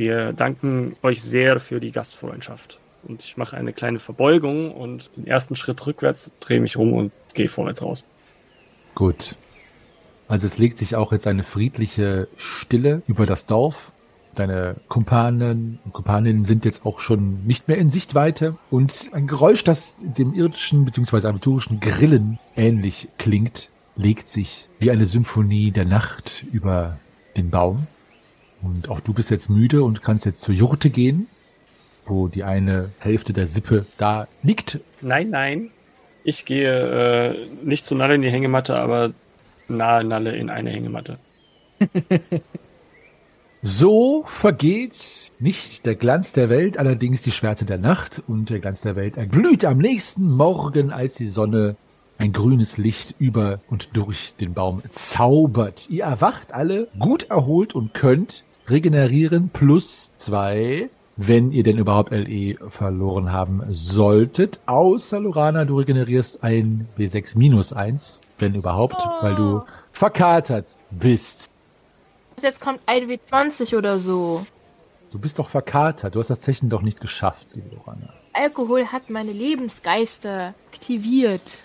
[0.00, 2.78] Wir danken euch sehr für die Gastfreundschaft.
[3.02, 7.12] Und ich mache eine kleine Verbeugung und den ersten Schritt rückwärts, drehe mich rum und
[7.34, 8.06] gehe vorwärts raus.
[8.94, 9.34] Gut.
[10.26, 13.92] Also es legt sich auch jetzt eine friedliche Stille über das Dorf.
[14.34, 19.64] Deine Kumpanen und Kumpaninnen sind jetzt auch schon nicht mehr in Sichtweite und ein Geräusch,
[19.64, 21.26] das dem irdischen bzw.
[21.26, 26.96] aventurischen Grillen ähnlich klingt, legt sich wie eine Symphonie der Nacht über
[27.36, 27.86] den Baum.
[28.62, 31.28] Und auch du bist jetzt müde und kannst jetzt zur Jurte gehen,
[32.06, 34.80] wo die eine Hälfte der Sippe da liegt.
[35.00, 35.70] Nein, nein.
[36.24, 39.12] Ich gehe äh, nicht zu Nalle in die Hängematte, aber
[39.68, 41.18] nahe Nalle in eine Hängematte.
[43.62, 48.80] So vergeht nicht der Glanz der Welt, allerdings die Schwärze der Nacht und der Glanz
[48.80, 51.76] der Welt erglüht am nächsten Morgen, als die Sonne
[52.16, 55.90] ein grünes Licht über und durch den Baum zaubert.
[55.90, 62.56] Ihr erwacht alle gut erholt und könnt regenerieren plus zwei, wenn ihr denn überhaupt LE
[62.68, 64.60] verloren haben solltet.
[64.66, 71.50] Außer Lorana, du regenerierst ein W6 minus eins, wenn überhaupt, weil du verkatert bist.
[72.42, 74.46] Jetzt kommt ein W20 oder so.
[75.12, 76.14] Du bist doch verkatert.
[76.14, 78.14] Du hast das Zechen doch nicht geschafft, liebe Lorana.
[78.32, 81.58] Alkohol hat meine Lebensgeister aktiviert.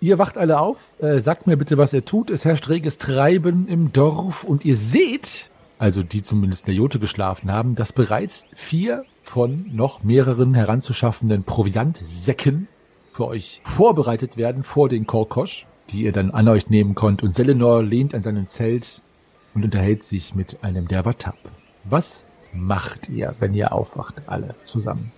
[0.00, 0.78] Ihr wacht alle auf.
[0.98, 2.30] Äh, sagt mir bitte, was ihr tut.
[2.30, 5.49] Es herrscht reges Treiben im Dorf und ihr seht,
[5.80, 11.42] also die zumindest in der Jote geschlafen haben, dass bereits vier von noch mehreren heranzuschaffenden
[11.42, 12.68] Proviantsäcken
[13.12, 17.22] für euch vorbereitet werden vor den Korkosch, die ihr dann an euch nehmen könnt.
[17.22, 19.00] Und Selenor lehnt an seinem Zelt
[19.54, 21.38] und unterhält sich mit einem der Watap.
[21.84, 25.12] Was macht ihr, wenn ihr aufwacht, alle zusammen?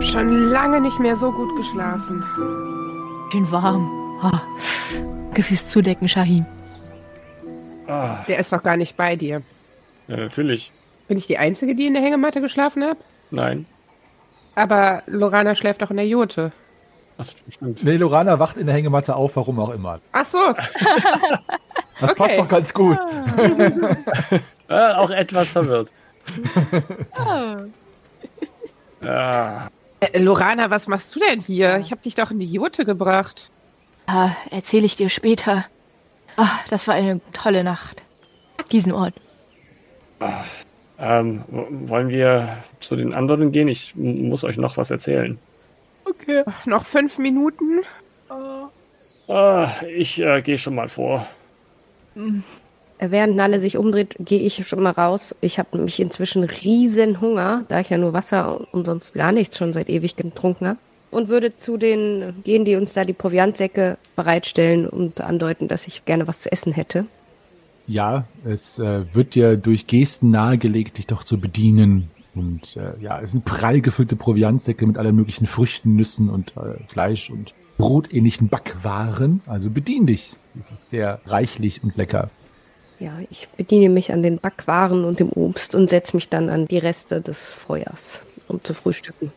[0.00, 2.24] Habe schon lange nicht mehr so gut geschlafen.
[3.30, 4.18] Schön warm.
[4.22, 4.40] Ah.
[5.34, 6.46] Gefüß zudecken, Shahim.
[7.86, 9.42] Der ist doch gar nicht bei dir.
[10.08, 10.72] Ja, natürlich.
[11.06, 12.96] Bin ich die Einzige, die in der Hängematte geschlafen hat?
[13.30, 13.66] Nein.
[14.54, 16.52] Aber Lorana schläft doch in der Jote.
[17.18, 17.84] Das stimmt.
[17.84, 20.00] Nee, Lorana wacht in der Hängematte auf, warum auch immer.
[20.12, 20.38] Ach so.
[22.00, 22.18] Das Okay.
[22.22, 22.98] passt doch ganz gut.
[24.68, 25.90] Äh, auch etwas verwirrt.
[29.02, 29.68] Ah,
[30.00, 31.78] Äh, Lorana, was machst du denn hier?
[31.78, 33.50] Ich habe dich doch in die Jote gebracht.
[34.06, 35.66] Ah, erzähle ich dir später.
[36.36, 38.02] Ah, das war eine tolle Nacht.
[38.72, 39.14] Diesen Ort.
[40.98, 43.68] ähm, w- wollen wir zu den anderen gehen?
[43.68, 45.38] Ich muss euch noch was erzählen.
[46.04, 46.44] Okay.
[46.64, 47.80] Noch fünf Minuten?
[49.28, 51.26] Ah, ich äh, gehe schon mal vor.
[53.02, 55.34] Während Nalle sich umdreht, gehe ich schon mal raus.
[55.40, 59.56] Ich habe nämlich inzwischen riesen Hunger, da ich ja nur Wasser und sonst gar nichts
[59.56, 60.78] schon seit ewig getrunken habe.
[61.10, 66.04] Und würde zu den gehen, die uns da die Proviantsäcke bereitstellen und andeuten, dass ich
[66.04, 67.06] gerne was zu essen hätte.
[67.86, 72.10] Ja, es äh, wird dir durch Gesten nahegelegt, dich doch zu bedienen.
[72.34, 76.84] Und äh, ja, es sind prall gefüllte Proviantsäcke mit allen möglichen Früchten, Nüssen und äh,
[76.86, 79.40] Fleisch und brotähnlichen Backwaren.
[79.46, 80.36] Also bedien dich.
[80.56, 82.30] Es ist sehr reichlich und lecker.
[83.00, 86.66] Ja, ich bediene mich an den Backwaren und dem Obst und setze mich dann an
[86.68, 89.32] die Reste des Feuers, um zu frühstücken.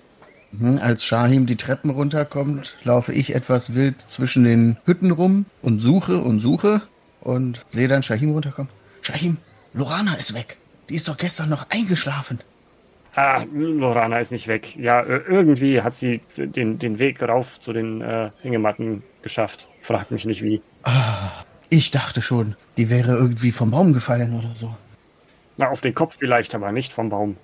[0.51, 5.79] Mhm, Als Shahim die Treppen runterkommt, laufe ich etwas wild zwischen den Hütten rum und
[5.79, 6.81] suche und suche
[7.21, 8.69] und sehe dann Shahim runterkommen.
[9.01, 9.37] Shahim,
[9.73, 10.57] Lorana ist weg.
[10.89, 12.41] Die ist doch gestern noch eingeschlafen.
[13.15, 14.75] Ah, Lorana ist nicht weg.
[14.75, 19.69] Ja, äh, irgendwie hat sie den, den Weg rauf zu den äh, Hängematten geschafft.
[19.81, 20.61] Fragt mich nicht wie.
[21.73, 24.75] Ich dachte schon, die wäre irgendwie vom Baum gefallen oder so.
[25.57, 27.35] Na, auf den Kopf vielleicht, aber nicht vom Baum.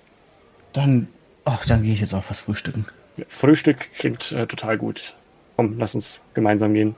[0.72, 1.08] Dann,
[1.44, 2.86] ach, dann gehe ich jetzt auch was frühstücken.
[3.26, 5.14] Frühstück klingt äh, total gut.
[5.56, 6.94] Komm, lass uns gemeinsam gehen.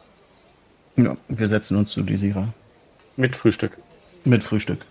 [0.96, 2.52] Ja, wir setzen uns zu Desira.
[3.16, 3.78] Mit Frühstück.
[4.26, 4.84] Mit Frühstück.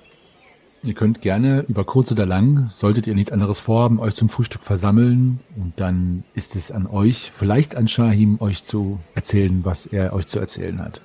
[0.82, 4.64] Ihr könnt gerne über kurz oder lang, solltet ihr nichts anderes vorhaben, euch zum Frühstück
[4.64, 10.14] versammeln und dann ist es an euch, vielleicht an Shahim, euch zu erzählen, was er
[10.14, 11.02] euch zu erzählen hat.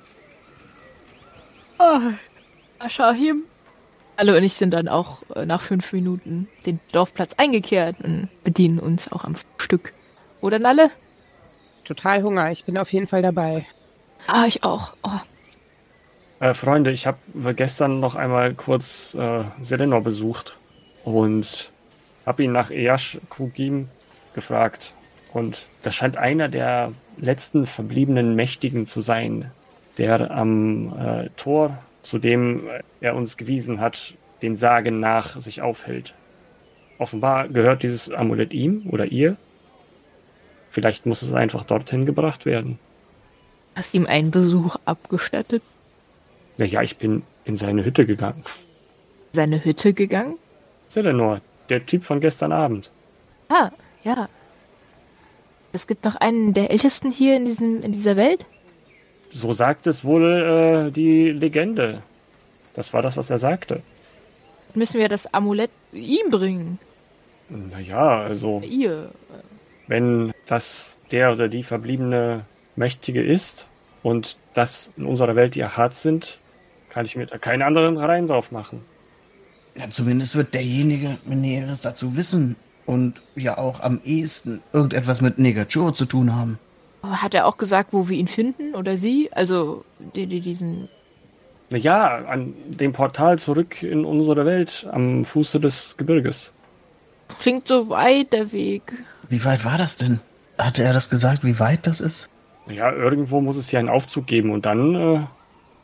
[1.77, 2.11] Ah,
[2.87, 3.43] Shahim.
[4.15, 8.79] Alle und ich sind dann auch äh, nach fünf Minuten den Dorfplatz eingekehrt und bedienen
[8.79, 9.93] uns auch am Stück.
[10.41, 10.89] Oder Nalle?
[11.85, 12.51] Total Hunger.
[12.51, 13.67] Ich bin auf jeden Fall dabei.
[14.25, 14.93] Ah, ich auch.
[15.03, 15.19] Oh.
[16.39, 17.19] Äh, Freunde, ich habe
[17.53, 20.57] gestern noch einmal kurz äh, Selenor besucht
[21.03, 21.71] und
[22.25, 23.87] habe ihn nach Eash Kugim
[24.33, 24.93] gefragt.
[25.31, 29.51] Und das scheint einer der letzten verbliebenen Mächtigen zu sein,
[29.97, 32.69] der am äh, Tor, zu dem
[33.01, 36.13] er uns gewiesen hat, den Sagen nach sich aufhält.
[36.99, 39.37] Offenbar gehört dieses Amulett ihm oder ihr.
[40.69, 42.79] Vielleicht muss es einfach dorthin gebracht werden.
[43.75, 45.61] Hast ihm einen Besuch abgestattet?
[46.57, 48.43] Naja, ich bin in seine Hütte gegangen.
[49.33, 50.37] Seine Hütte gegangen?
[50.87, 52.91] Selenor, der Typ von gestern Abend.
[53.49, 53.69] Ah,
[54.03, 54.29] ja.
[55.73, 58.45] Es gibt noch einen der ältesten hier in, diesem, in dieser Welt?
[59.31, 62.01] So sagt es wohl äh, die Legende.
[62.73, 63.81] Das war das, was er sagte.
[64.73, 66.79] Müssen wir das Amulett ihm bringen?
[67.49, 68.61] Naja, also.
[68.61, 69.09] Ihr.
[69.87, 73.67] Wenn das der oder die verbliebene Mächtige ist
[74.03, 76.39] und das in unserer Welt die Ahad sind,
[76.89, 78.83] kann ich mir da keinen anderen Reim drauf machen.
[79.75, 85.37] Ja, zumindest wird derjenige mit Näheres dazu wissen und ja auch am ehesten irgendetwas mit
[85.37, 86.59] Negachur zu tun haben.
[87.11, 89.29] Hat er auch gesagt, wo wir ihn finden oder sie?
[89.31, 89.83] Also
[90.15, 90.89] die, die, diesen.
[91.69, 96.53] Ja, an dem Portal zurück in unsere Welt am Fuße des Gebirges.
[97.39, 98.93] Klingt so weit der Weg.
[99.29, 100.21] Wie weit war das denn?
[100.57, 102.29] Hatte er das gesagt, wie weit das ist?
[102.67, 105.19] Ja, irgendwo muss es hier einen Aufzug geben und dann äh,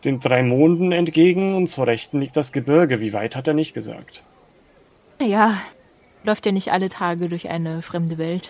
[0.04, 3.00] den drei Monden entgegen und zur Rechten liegt das Gebirge.
[3.00, 4.24] Wie weit hat er nicht gesagt?
[5.22, 5.58] Ja,
[6.24, 8.50] läuft ja nicht alle Tage durch eine fremde Welt.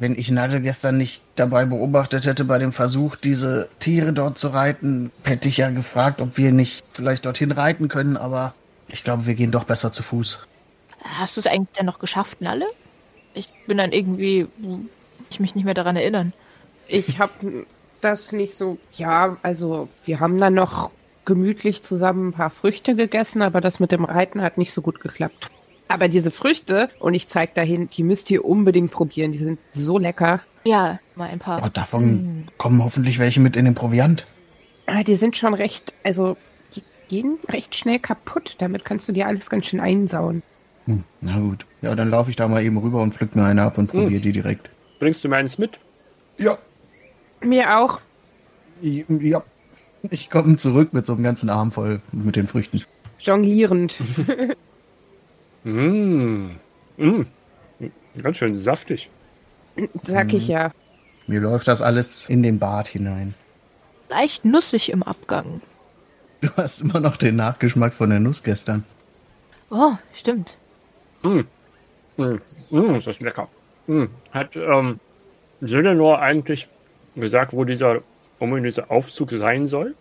[0.00, 4.48] Wenn ich Nadel gestern nicht dabei beobachtet hätte bei dem Versuch, diese Tiere dort zu
[4.48, 8.54] reiten, hätte ich ja gefragt, ob wir nicht vielleicht dorthin reiten können, aber
[8.88, 10.46] ich glaube, wir gehen doch besser zu Fuß.
[11.04, 12.66] Hast du es eigentlich denn noch geschafft, Nalle?
[13.34, 14.46] Ich bin dann irgendwie.
[15.28, 16.32] Ich mich nicht mehr daran erinnern.
[16.88, 17.66] Ich habe
[18.00, 18.78] das nicht so.
[18.94, 20.90] Ja, also wir haben dann noch
[21.26, 25.00] gemütlich zusammen ein paar Früchte gegessen, aber das mit dem Reiten hat nicht so gut
[25.00, 25.50] geklappt.
[25.90, 29.32] Aber diese Früchte, und ich zeige dahin, die müsst ihr unbedingt probieren.
[29.32, 30.38] Die sind so lecker.
[30.64, 31.60] Ja, mal ein paar.
[31.64, 34.24] Oh, davon kommen hoffentlich welche mit in den Proviant.
[34.86, 36.36] Ah, die sind schon recht, also
[36.76, 38.54] die gehen recht schnell kaputt.
[38.58, 40.44] Damit kannst du dir alles ganz schön einsauen.
[40.86, 41.66] Hm, na gut.
[41.82, 44.20] Ja, dann laufe ich da mal eben rüber und pflück mir eine ab und probiere
[44.20, 44.70] die direkt.
[45.00, 45.80] Bringst du mir eins mit?
[46.38, 46.56] Ja,
[47.40, 48.00] Mir auch.
[48.80, 49.42] ja.
[50.08, 52.84] Ich komme zurück mit so einem ganzen Arm voll mit den Früchten.
[53.18, 53.96] Jonglierend.
[55.64, 56.50] Mmh.
[56.96, 57.26] Mmh.
[58.22, 59.08] Ganz schön saftig.
[60.02, 60.72] Sag ich ja.
[61.26, 63.34] Mir läuft das alles in den Bart hinein.
[64.08, 65.60] Leicht nussig im Abgang.
[66.40, 68.84] Du hast immer noch den Nachgeschmack von der Nuss gestern.
[69.70, 70.56] Oh, stimmt.
[71.22, 71.44] Mmh.
[72.16, 72.40] Mmh.
[72.70, 73.48] Mmh, ist das lecker.
[73.86, 74.08] Mmh.
[74.32, 74.98] Hat ähm,
[75.60, 76.68] Selenor eigentlich
[77.14, 78.02] gesagt, wo dieser
[78.38, 79.94] ominöse Aufzug sein soll?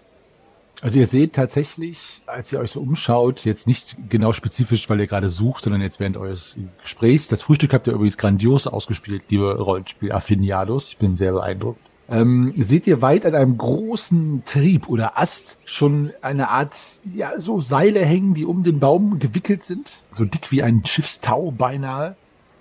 [0.81, 5.07] Also ihr seht tatsächlich, als ihr euch so umschaut, jetzt nicht genau spezifisch, weil ihr
[5.07, 7.27] gerade sucht, sondern jetzt während eures Gesprächs.
[7.27, 10.87] Das Frühstück habt ihr übrigens grandios ausgespielt, liebe Rollenspiel-Affiniados.
[10.87, 11.81] Ich bin sehr beeindruckt.
[12.09, 16.75] Ähm, seht ihr weit an einem großen Trieb oder Ast schon eine Art,
[17.13, 19.97] ja, so Seile hängen, die um den Baum gewickelt sind.
[20.09, 22.15] So dick wie ein Schiffstau beinahe.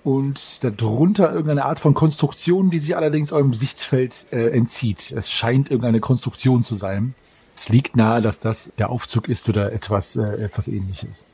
[0.04, 5.12] Und darunter irgendeine Art von Konstruktion, die sich allerdings eurem Sichtfeld äh, entzieht.
[5.12, 7.14] Es scheint irgendeine Konstruktion zu sein.
[7.58, 11.24] Es liegt nahe, dass das der Aufzug ist oder etwas, äh, etwas ähnliches.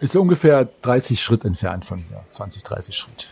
[0.00, 2.20] Ist so ungefähr 30 Schritt entfernt von hier.
[2.30, 3.28] 20, 30 Schritt.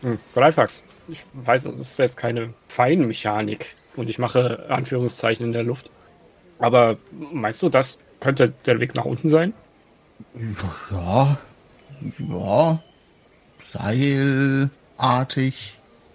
[0.00, 0.18] Hm.
[0.32, 0.82] Greifax.
[1.08, 5.90] Ich weiß, es ist jetzt keine Feinmechanik und ich mache Anführungszeichen in der Luft.
[6.58, 9.52] Aber meinst du, das könnte der Weg nach unten sein?
[10.90, 11.38] Ja,
[12.18, 12.82] ja,
[13.60, 14.70] seilartig.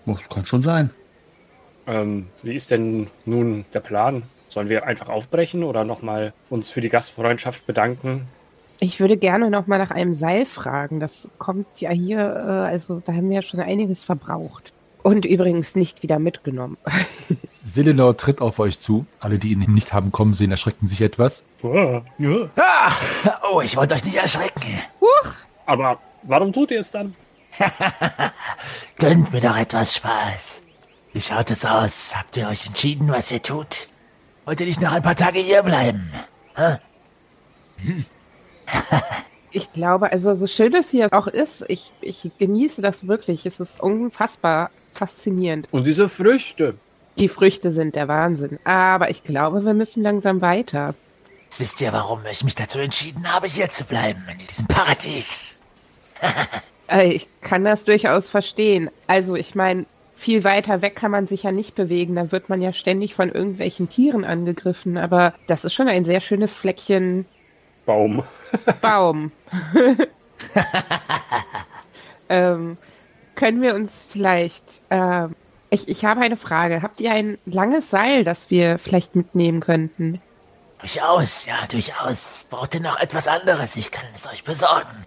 [0.08, 0.90] Das kann schon sein.
[1.86, 4.24] Ähm, wie ist denn nun der Plan?
[4.54, 8.28] Sollen wir einfach aufbrechen oder nochmal uns für die Gastfreundschaft bedanken?
[8.80, 11.00] Ich würde gerne noch mal nach einem Seil fragen.
[11.00, 14.72] Das kommt ja hier, äh, also da haben wir ja schon einiges verbraucht.
[15.02, 16.78] Und übrigens nicht wieder mitgenommen.
[17.68, 19.08] Selenor tritt auf euch zu.
[19.20, 21.44] Alle, die ihn nicht haben kommen sehen, erschrecken sich etwas.
[21.64, 22.48] Ah, Ja.
[23.52, 24.78] Oh, ich wollte euch nicht erschrecken.
[25.66, 27.16] Aber warum tut ihr es dann?
[28.98, 30.62] Gönnt mir doch etwas Spaß.
[31.14, 32.14] Wie schaut es aus?
[32.16, 33.88] Habt ihr euch entschieden, was ihr tut?
[34.46, 36.12] Wollt ihr nicht noch ein paar Tage hier bleiben?
[36.56, 36.78] Hä?
[39.56, 43.46] Ich glaube, also so schön es hier auch ist, ich, ich genieße das wirklich.
[43.46, 45.68] Es ist unfassbar faszinierend.
[45.70, 46.74] Und diese Früchte.
[47.20, 48.58] Die Früchte sind der Wahnsinn.
[48.64, 50.96] Aber ich glaube, wir müssen langsam weiter.
[51.44, 55.58] Jetzt wisst ihr, warum ich mich dazu entschieden habe, hier zu bleiben, in diesem Paradies.
[57.06, 58.92] Ich kann das durchaus verstehen.
[59.08, 59.86] Also, ich meine,
[60.24, 62.16] viel weiter weg kann man sich ja nicht bewegen.
[62.16, 64.98] Da wird man ja ständig von irgendwelchen Tieren angegriffen.
[64.98, 67.26] Aber das ist schon ein sehr schönes Fleckchen
[67.86, 68.24] Baum.
[68.82, 69.32] Baum.
[72.30, 72.78] ähm,
[73.36, 74.64] können wir uns vielleicht.
[74.90, 75.36] ähm,
[75.70, 76.82] ich, ich habe eine Frage.
[76.84, 80.22] Habt ihr ein langes Seil, das wir vielleicht mitnehmen könnten?
[80.80, 82.46] Durchaus, ja, durchaus.
[82.50, 83.76] Braucht ihr noch etwas anderes?
[83.76, 85.06] Ich kann es euch besorgen.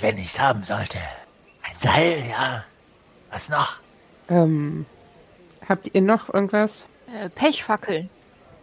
[0.00, 0.98] Wenn ich's haben sollte.
[1.62, 2.64] Ein Seil, ja.
[3.30, 3.85] Was noch?
[4.28, 4.86] Ähm,
[5.68, 6.86] habt ihr noch irgendwas?
[7.06, 8.10] Äh, Pechfackeln.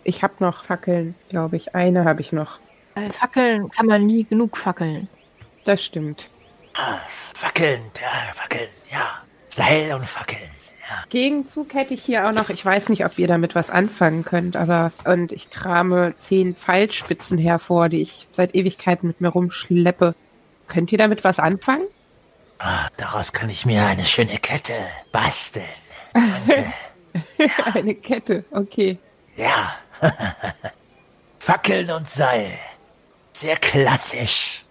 [0.03, 1.75] Ich habe noch Fackeln, glaube ich.
[1.75, 2.59] Eine habe ich noch.
[2.95, 5.07] Äh, Fackeln kann man nie genug fackeln.
[5.63, 6.29] Das stimmt.
[6.75, 6.97] Ah,
[7.33, 9.21] Fackeln, ja, Fackeln, ja.
[9.47, 10.49] Seil und Fackeln.
[11.09, 14.55] Gegenzug hätte ich hier auch noch, ich weiß nicht, ob ihr damit was anfangen könnt,
[14.55, 20.15] aber und ich krame zehn Pfeilspitzen hervor, die ich seit Ewigkeiten mit mir rumschleppe.
[20.67, 21.85] Könnt ihr damit was anfangen?
[22.65, 24.73] Ah, daraus kann ich mir eine schöne Kette
[25.11, 25.65] basteln.
[27.73, 28.97] Eine Kette, okay.
[29.35, 29.75] Ja.
[31.39, 32.57] Fackeln und Seil.
[33.33, 34.63] Sehr klassisch.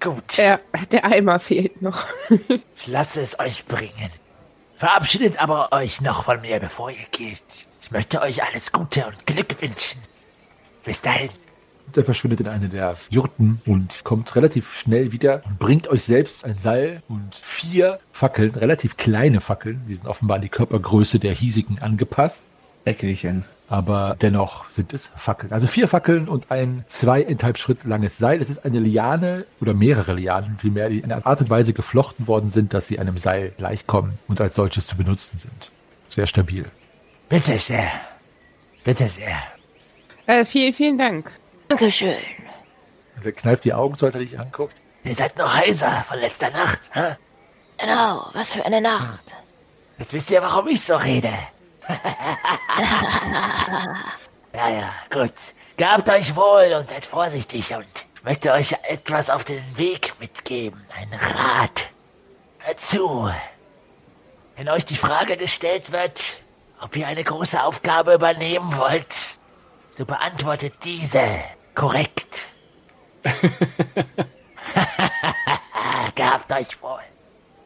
[0.00, 2.06] Gut, Der, der Eimer fehlt noch.
[2.76, 4.10] ich lasse es euch bringen.
[4.78, 7.66] Verabschiedet aber euch noch von mir, bevor ihr geht.
[7.82, 10.00] Ich möchte euch alles Gute und Glück wünschen.
[10.84, 11.30] Bis dahin.
[11.96, 16.44] Er verschwindet in eine der Jurten und kommt relativ schnell wieder und bringt euch selbst
[16.44, 19.82] ein Seil und vier Fackeln, relativ kleine Fackeln.
[19.88, 22.44] Die sind offenbar an die Körpergröße der hiesigen angepasst.
[22.84, 23.44] Eckelchen.
[23.68, 25.52] aber dennoch sind es Fackeln.
[25.52, 28.40] Also vier Fackeln und ein zweieinhalb Schritt langes Seil.
[28.40, 32.26] Es ist eine Liane oder mehrere Lianen, vielmehr, die in einer Art und Weise geflochten
[32.26, 35.70] worden sind, dass sie einem Seil gleichkommen und als solches zu benutzen sind.
[36.08, 36.64] Sehr stabil.
[37.28, 37.90] Bitte sehr.
[38.84, 39.36] Bitte sehr.
[40.26, 41.30] Äh, vielen, vielen Dank.
[41.68, 42.16] Dankeschön.
[43.16, 44.80] Also er kneift die Augen so, als er dich anguckt.
[45.04, 46.80] Ihr seid noch heiser von letzter Nacht.
[46.92, 47.16] Hä?
[47.78, 49.36] Genau, was für eine Nacht.
[49.98, 51.32] Jetzt wisst ihr, warum ich so rede.
[54.54, 55.32] ja, ja, gut.
[55.76, 60.84] Gabt euch wohl und seid vorsichtig und ich möchte euch etwas auf den Weg mitgeben.
[60.96, 61.88] Ein Rat.
[62.58, 63.30] Hört zu.
[64.56, 66.38] Wenn euch die Frage gestellt wird,
[66.80, 69.36] ob ihr eine große Aufgabe übernehmen wollt,
[69.90, 71.20] so beantwortet diese
[71.78, 72.50] korrekt.
[76.16, 76.98] Gabt euch wohl.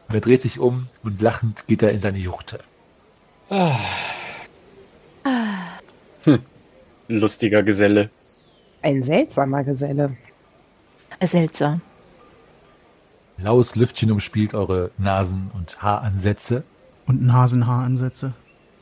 [0.07, 2.59] Und er dreht sich um und lachend geht er in seine Jurte.
[7.07, 8.11] Lustiger Geselle.
[8.83, 10.15] Ein seltsamer Geselle.
[11.25, 11.81] Seltsam.
[13.37, 16.63] Laues Lüftchen umspielt eure Nasen- und Haaransätze,
[17.07, 18.33] Und Nasenhaaransätze.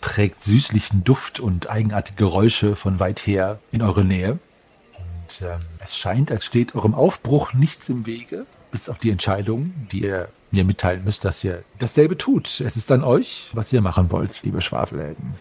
[0.01, 4.39] trägt süßlichen Duft und eigenartige Geräusche von weit her in eure Nähe.
[5.31, 9.73] Und ähm, es scheint, als steht eurem Aufbruch nichts im Wege, bis auf die Entscheidung,
[9.91, 12.47] die ihr mir mitteilen müsst, dass ihr dasselbe tut.
[12.59, 15.33] Es ist an euch, was ihr machen wollt, liebe Schwafelhelden.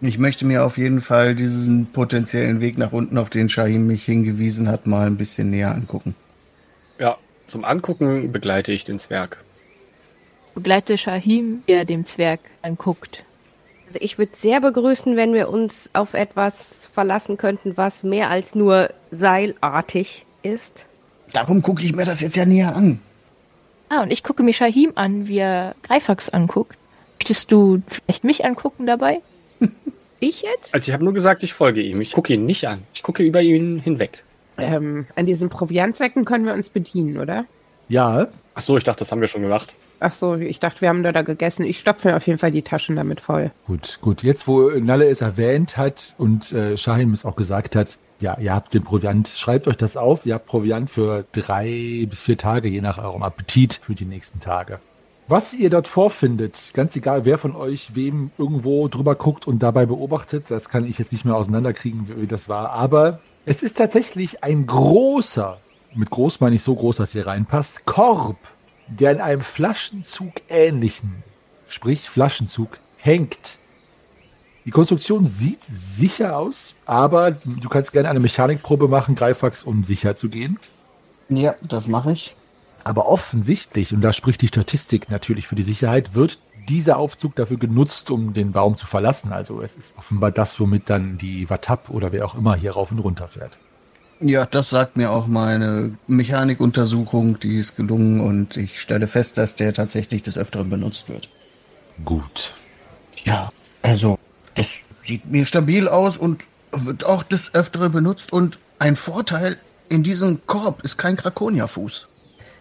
[0.00, 4.04] Ich möchte mir auf jeden Fall diesen potenziellen Weg nach unten, auf den Shahim mich
[4.04, 6.14] hingewiesen hat, mal ein bisschen näher angucken.
[6.98, 9.44] Ja, zum Angucken begleite ich den Zwerg.
[10.54, 13.24] Begleite Shahim, der dem Zwerg anguckt.
[13.90, 18.54] Also ich würde sehr begrüßen, wenn wir uns auf etwas verlassen könnten, was mehr als
[18.54, 20.86] nur seilartig ist.
[21.32, 23.00] Darum gucke ich mir das jetzt ja näher an.
[23.88, 26.76] Ah, und ich gucke mir Shahim an, wie er Greifax anguckt.
[27.18, 29.20] Möchtest du vielleicht mich angucken dabei?
[30.22, 30.74] Ich jetzt?
[30.74, 32.02] Also ich habe nur gesagt, ich folge ihm.
[32.02, 32.82] Ich gucke ihn nicht an.
[32.92, 34.22] Ich gucke über ihn hinweg.
[34.58, 37.46] Ähm, an diesen Proviantsäcken können wir uns bedienen, oder?
[37.88, 39.72] Ja, Ach so, ich dachte, das haben wir schon gemacht.
[40.00, 41.64] Ach so, ich dachte, wir haben da, da gegessen.
[41.64, 43.50] Ich stopfe auf jeden Fall die Taschen damit voll.
[43.66, 44.22] Gut, gut.
[44.22, 48.54] Jetzt, wo Nalle es erwähnt hat und äh, Shahim es auch gesagt hat, ja, ihr
[48.54, 50.26] habt den Proviant, schreibt euch das auf.
[50.26, 54.40] Ihr habt Proviant für drei bis vier Tage, je nach eurem Appetit, für die nächsten
[54.40, 54.80] Tage.
[55.28, 59.86] Was ihr dort vorfindet, ganz egal, wer von euch wem irgendwo drüber guckt und dabei
[59.86, 62.70] beobachtet, das kann ich jetzt nicht mehr auseinanderkriegen, wie das war.
[62.70, 65.58] Aber es ist tatsächlich ein großer,
[65.94, 68.38] mit groß meine ich so groß, dass ihr reinpasst, Korb,
[68.90, 71.22] der in einem Flaschenzug ähnlichen,
[71.68, 73.56] sprich Flaschenzug, hängt.
[74.64, 80.16] Die Konstruktion sieht sicher aus, aber du kannst gerne eine Mechanikprobe machen, Greifax, um sicher
[80.16, 80.58] zu gehen.
[81.28, 82.36] Ja, das mache ich.
[82.84, 86.38] Aber offensichtlich, und da spricht die Statistik natürlich für die Sicherheit, wird
[86.68, 89.32] dieser Aufzug dafür genutzt, um den Baum zu verlassen.
[89.32, 92.92] Also es ist offenbar das, womit dann die Watap oder wer auch immer hier rauf
[92.92, 93.58] und runter fährt.
[94.20, 99.54] Ja, das sagt mir auch meine Mechanikuntersuchung, die ist gelungen und ich stelle fest, dass
[99.54, 101.30] der tatsächlich des Öfteren benutzt wird.
[102.04, 102.52] Gut.
[103.24, 103.50] Ja,
[103.80, 104.18] also,
[104.54, 109.56] das sieht mir stabil aus und wird auch des Öfteren benutzt und ein Vorteil
[109.88, 112.08] in diesem Korb ist kein Krakonierfuß.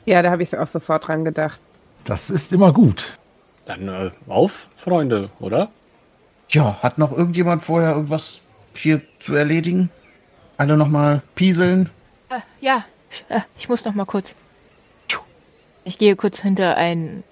[0.05, 1.59] Ja, da habe ich auch sofort dran gedacht.
[2.05, 3.17] Das ist immer gut.
[3.65, 5.69] Dann äh, auf, Freunde, oder?
[6.49, 8.39] Ja, hat noch irgendjemand vorher irgendwas
[8.73, 9.91] hier zu erledigen?
[10.59, 11.89] Alle nochmal pieseln?
[12.29, 12.83] Äh, ja,
[13.29, 14.35] äh, ich muss noch mal kurz.
[15.85, 17.23] Ich gehe kurz hinter ein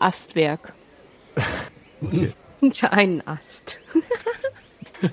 [0.00, 0.72] Astwerk.
[2.60, 3.78] Hinter einen Ast.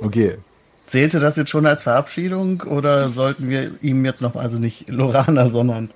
[0.00, 0.38] Okay.
[0.86, 5.48] Zählte das jetzt schon als Verabschiedung oder sollten wir ihm jetzt noch, also nicht Lorana,
[5.48, 5.90] sondern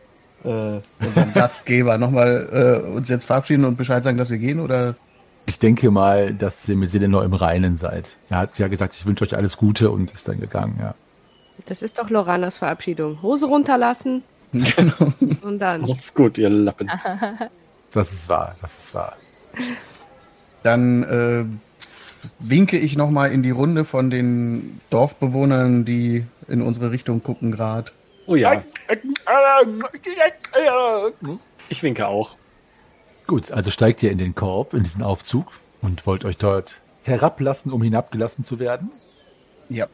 [0.44, 4.60] äh, unseren Gastgeber nochmal äh, uns jetzt verabschieden und Bescheid sagen, dass wir gehen?
[4.60, 4.96] Oder
[5.46, 8.16] Ich denke mal, dass ihr mit Selenor im Reinen seid.
[8.28, 10.94] Er hat ja gesagt, ich wünsche euch alles Gute und ist dann gegangen, ja.
[11.66, 13.22] Das ist doch Loranas Verabschiedung.
[13.22, 14.22] Hose runterlassen
[14.52, 15.12] genau.
[15.42, 15.82] und dann.
[15.82, 16.90] Macht's gut, ihr Lappen.
[17.94, 19.16] Das ist wahr, das ist wahr.
[20.62, 21.44] Dann äh,
[22.38, 27.92] winke ich nochmal in die Runde von den Dorfbewohnern, die in unsere Richtung gucken gerade.
[28.26, 28.62] Oh ja,
[31.68, 32.36] ich winke auch.
[33.26, 35.46] Gut, also steigt ihr in den Korb, in diesen Aufzug
[35.80, 38.90] und wollt euch dort herablassen, um hinabgelassen zu werden.
[39.68, 39.86] Ja.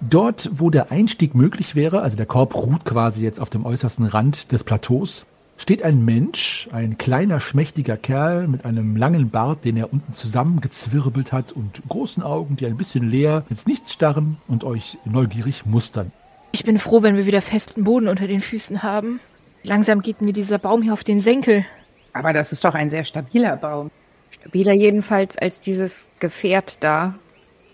[0.00, 4.06] Dort, wo der Einstieg möglich wäre, also der Korb ruht quasi jetzt auf dem äußersten
[4.06, 5.26] Rand des Plateaus,
[5.56, 11.32] steht ein Mensch, ein kleiner, schmächtiger Kerl mit einem langen Bart, den er unten zusammengezwirbelt
[11.32, 16.10] hat und großen Augen, die ein bisschen leer ins Nichts starren und euch neugierig mustern.
[16.50, 19.20] Ich bin froh, wenn wir wieder festen Boden unter den Füßen haben.
[19.62, 21.64] Langsam geht mir dieser Baum hier auf den Senkel.
[22.12, 23.90] Aber das ist doch ein sehr stabiler Baum.
[24.30, 27.14] Stabiler jedenfalls als dieses Gefährt da.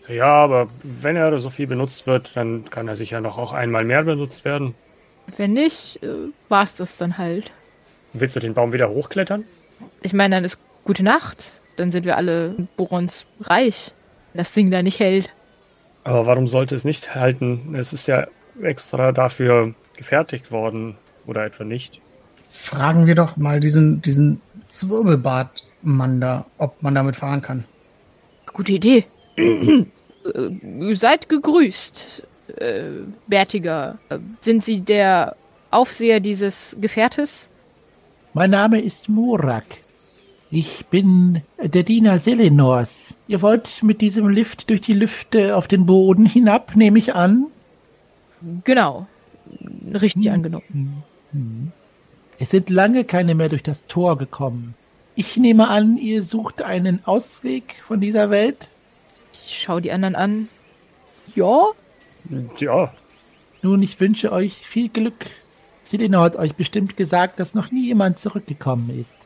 [0.09, 3.85] Ja, aber wenn er so viel benutzt wird, dann kann er sicher noch auch einmal
[3.85, 4.75] mehr benutzt werden.
[5.37, 7.53] Wenn nicht, äh, war's das dann halt.
[8.15, 9.45] Willst du den Baum wieder hochklettern?
[10.01, 11.53] Ich meine, dann ist gute Nacht.
[11.77, 13.93] Dann sind wir alle Borons reich.
[14.33, 15.31] Wenn Das Ding da nicht hält.
[16.05, 17.75] Aber warum sollte es nicht halten?
[17.75, 18.27] Es ist ja
[18.63, 20.97] extra dafür gefertigt worden.
[21.27, 22.01] Oder etwa nicht?
[22.49, 27.65] Fragen wir doch mal diesen, diesen Zwirbelbartmann da, ob man damit fahren kann.
[28.53, 29.05] Gute Idee.
[29.37, 32.27] Äh, Seid gegrüßt,
[32.57, 32.83] äh,
[33.29, 33.99] Bärtiger.
[34.41, 35.37] Sind Sie der
[35.71, 37.49] Aufseher dieses Gefährtes?
[38.35, 39.65] Mein Name ist Murak.
[40.51, 43.15] Ich bin der Diener Selenors.
[43.27, 47.47] Ihr wollt mit diesem Lift durch die Lüfte auf den Boden hinab, nehme ich an?
[48.65, 49.07] Genau.
[49.93, 51.03] Richtig angenommen.
[52.39, 54.75] Es sind lange keine mehr durch das Tor gekommen.
[55.17, 58.69] Ich nehme an, ihr sucht einen Ausweg von dieser Welt?
[59.33, 60.49] Ich schau die anderen an.
[61.35, 61.69] Ja,
[62.59, 62.93] Ja,
[63.63, 65.27] Nun, ich wünsche euch viel Glück.
[65.83, 69.19] Selenor hat euch bestimmt gesagt, dass noch nie jemand zurückgekommen ist.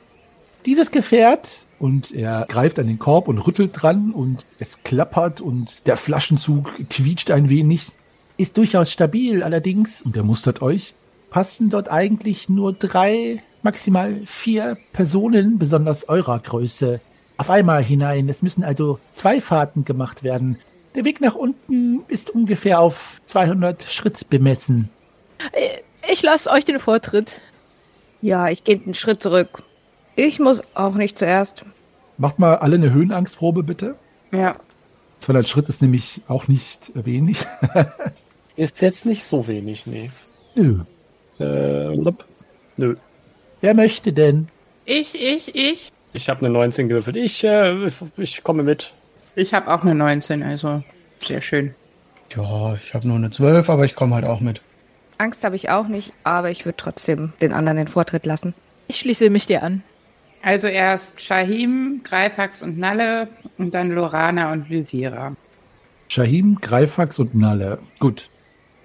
[0.64, 5.84] Dieses Gefährt, und er greift an den Korb und rüttelt dran und es klappert und
[5.86, 7.90] der Flaschenzug quietscht ein wenig,
[8.36, 10.94] ist durchaus stabil, allerdings, und er mustert euch,
[11.32, 17.00] passen dort eigentlich nur drei, maximal vier Personen, besonders eurer Größe,
[17.38, 18.28] auf einmal hinein.
[18.28, 20.58] Es müssen also zwei Fahrten gemacht werden.
[20.94, 24.90] Der Weg nach unten ist ungefähr auf 200 Schritt bemessen.
[26.06, 27.40] ich lasse euch den Vortritt.
[28.20, 29.62] Ja, ich gehe einen Schritt zurück.
[30.14, 31.64] Ich muss auch nicht zuerst.
[32.18, 33.96] Macht mal alle eine Höhenangstprobe, bitte.
[34.32, 34.56] Ja.
[35.20, 37.46] 200 Schritt ist nämlich auch nicht wenig.
[38.56, 40.10] ist jetzt nicht so wenig, nee.
[40.54, 40.80] Nö.
[41.43, 42.24] Äh, lup.
[42.76, 42.97] nö.
[43.61, 44.49] Wer möchte denn?
[44.84, 45.93] Ich, ich, ich.
[46.12, 47.16] Ich habe eine 19 gewürfelt.
[47.16, 48.93] Ich, äh, ich komme mit.
[49.34, 50.82] Ich habe auch eine 19, also
[51.18, 51.74] sehr schön.
[52.36, 54.61] Ja, ich habe nur eine 12, aber ich komme halt auch mit.
[55.18, 58.55] Angst habe ich auch nicht, aber ich würde trotzdem den anderen den Vortritt lassen.
[58.88, 59.82] Ich schließe mich dir an.
[60.43, 63.28] Also erst Shahim, Greifax und Nalle
[63.59, 65.36] und dann Lorana und Lysira.
[66.09, 67.78] Shahim, Greifax und Nalle.
[68.01, 68.28] Gut.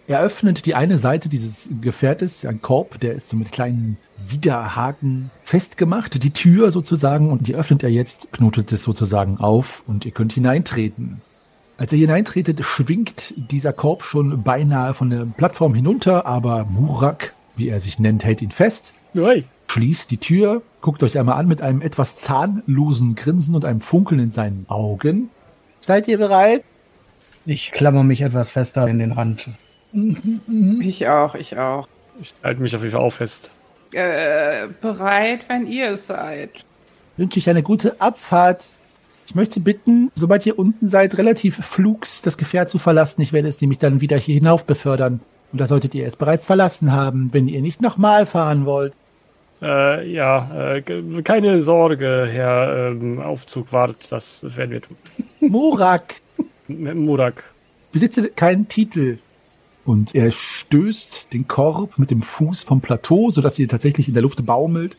[0.09, 3.97] Er öffnet die eine Seite dieses Gefährtes, ein Korb, der ist so mit kleinen
[4.29, 10.05] Widerhaken festgemacht, die Tür sozusagen, und die öffnet er jetzt, knotet es sozusagen auf und
[10.05, 11.21] ihr könnt hineintreten.
[11.77, 17.67] Als ihr hineintretet, schwingt dieser Korb schon beinahe von der Plattform hinunter, aber Murak, wie
[17.67, 19.43] er sich nennt, hält ihn fest, Ui.
[19.67, 24.21] schließt die Tür, guckt euch einmal an mit einem etwas zahnlosen Grinsen und einem Funkeln
[24.21, 25.31] in seinen Augen.
[25.81, 26.63] Seid ihr bereit?
[27.45, 29.49] Ich klammer mich etwas fester in den Rand.
[29.91, 31.87] Ich auch, ich auch.
[32.21, 33.51] Ich halte mich auf jeden Fall auch fest.
[33.91, 36.51] Äh, bereit, wenn ihr es seid.
[37.15, 38.65] Wünsche ich eine gute Abfahrt.
[39.25, 43.21] Ich möchte bitten, sobald ihr unten seid, relativ flugs das Gefährt zu verlassen.
[43.21, 45.19] Ich werde es nämlich dann wieder hier hinauf befördern.
[45.51, 48.93] Und da solltet ihr es bereits verlassen haben, wenn ihr nicht nochmal fahren wollt.
[49.61, 50.81] Äh, ja, äh,
[51.23, 54.97] keine Sorge, Herr ähm, Aufzug wartet, das werden wir tun.
[55.39, 56.15] Murak,
[56.67, 57.43] Murak.
[57.91, 59.17] besitze keinen Titel.
[59.87, 64.21] Und er stößt den Korb mit dem Fuß vom Plateau, sodass ihr tatsächlich in der
[64.21, 64.97] Luft baumelt.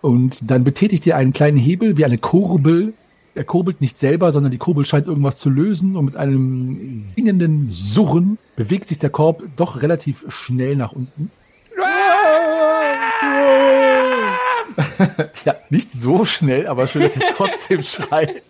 [0.00, 2.94] Und dann betätigt ihr einen kleinen Hebel wie eine Kurbel.
[3.36, 5.94] Er kurbelt nicht selber, sondern die Kurbel scheint irgendwas zu lösen.
[5.94, 11.30] Und mit einem singenden Surren bewegt sich der Korb doch relativ schnell nach unten.
[15.44, 18.42] ja, nicht so schnell, aber schön, dass ihr trotzdem schreit.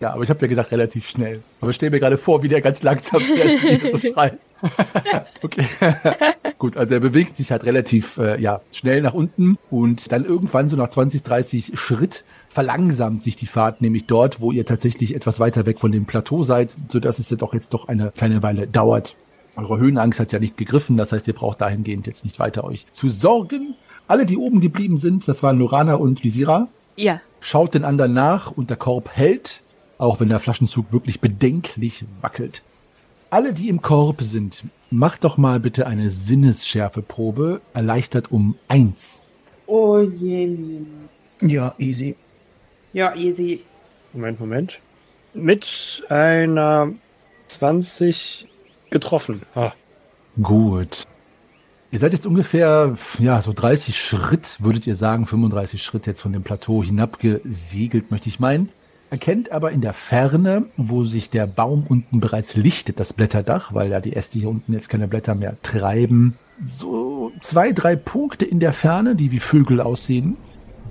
[0.00, 1.42] Ja, aber ich habe ja gesagt, relativ schnell.
[1.62, 4.38] Aber ich stell mir gerade vor, wie der ganz langsam er so schreit.
[5.42, 5.66] okay.
[6.58, 10.68] Gut, also er bewegt sich halt relativ äh, ja, schnell nach unten und dann irgendwann
[10.68, 15.38] so nach 20, 30 Schritt verlangsamt sich die Fahrt, nämlich dort, wo ihr tatsächlich etwas
[15.40, 18.66] weiter weg von dem Plateau seid, sodass es ja doch jetzt doch eine kleine Weile
[18.66, 19.14] dauert.
[19.56, 22.86] Eure Höhenangst hat ja nicht gegriffen, das heißt, ihr braucht dahingehend jetzt nicht weiter euch
[22.92, 23.74] zu sorgen.
[24.08, 27.20] Alle, die oben geblieben sind, das waren Lorana und Visira, Ja.
[27.40, 29.60] schaut den anderen nach und der Korb hält,
[29.98, 32.62] auch wenn der Flaschenzug wirklich bedenklich wackelt.
[33.28, 39.22] Alle, die im Korb sind, macht doch mal bitte eine Sinnesschärfeprobe, erleichtert um eins.
[39.66, 40.56] Oh je.
[41.40, 42.14] Ja, easy.
[42.92, 43.62] Ja, easy.
[44.12, 44.78] Moment, Moment.
[45.34, 46.92] Mit einer
[47.48, 48.46] 20
[48.90, 49.42] getroffen.
[49.54, 49.72] Ah.
[50.40, 51.06] Gut.
[51.90, 56.32] Ihr seid jetzt ungefähr, ja, so 30 Schritt, würdet ihr sagen, 35 Schritt jetzt von
[56.32, 58.70] dem Plateau hinabgesegelt, möchte ich meinen.
[59.08, 63.90] Erkennt aber in der Ferne, wo sich der Baum unten bereits lichtet, das Blätterdach, weil
[63.90, 66.34] ja die Äste hier unten jetzt keine Blätter mehr treiben,
[66.66, 70.36] so zwei, drei Punkte in der Ferne, die wie Vögel aussehen,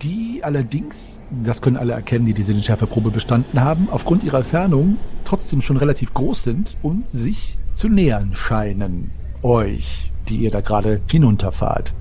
[0.01, 5.61] die allerdings, das können alle erkennen, die die Sinnenschärfeprobe bestanden haben, aufgrund ihrer Entfernung trotzdem
[5.61, 9.11] schon relativ groß sind und sich zu nähern scheinen.
[9.41, 11.93] Euch, die ihr da gerade hinunterfahrt.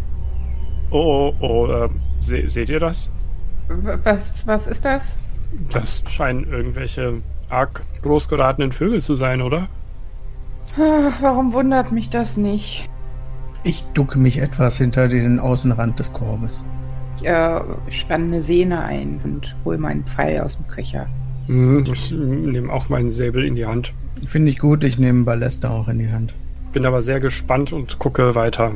[0.91, 1.89] Oh, oh, oh, äh,
[2.21, 3.11] se seht ihr das?
[3.69, 5.03] Was, was ist das?
[5.71, 7.15] Das scheinen irgendwelche
[7.49, 9.69] arg groß geratenen Vögel zu sein, oder?
[10.77, 12.89] Ach, Warum wundert mich das nicht?
[13.63, 16.65] Ich ducke mich etwas hinter den Außenrand des Korbes.
[17.17, 21.07] Ich äh, spanne eine Sehne ein und hole meinen Pfeil aus dem Köcher.
[21.47, 23.93] Hm, Ich nehme auch meinen Säbel in die Hand.
[24.27, 26.35] Finde ich gut, ich nehme Ballester auch in die Hand.
[26.73, 28.73] Bin aber sehr gespannt und gucke weiter.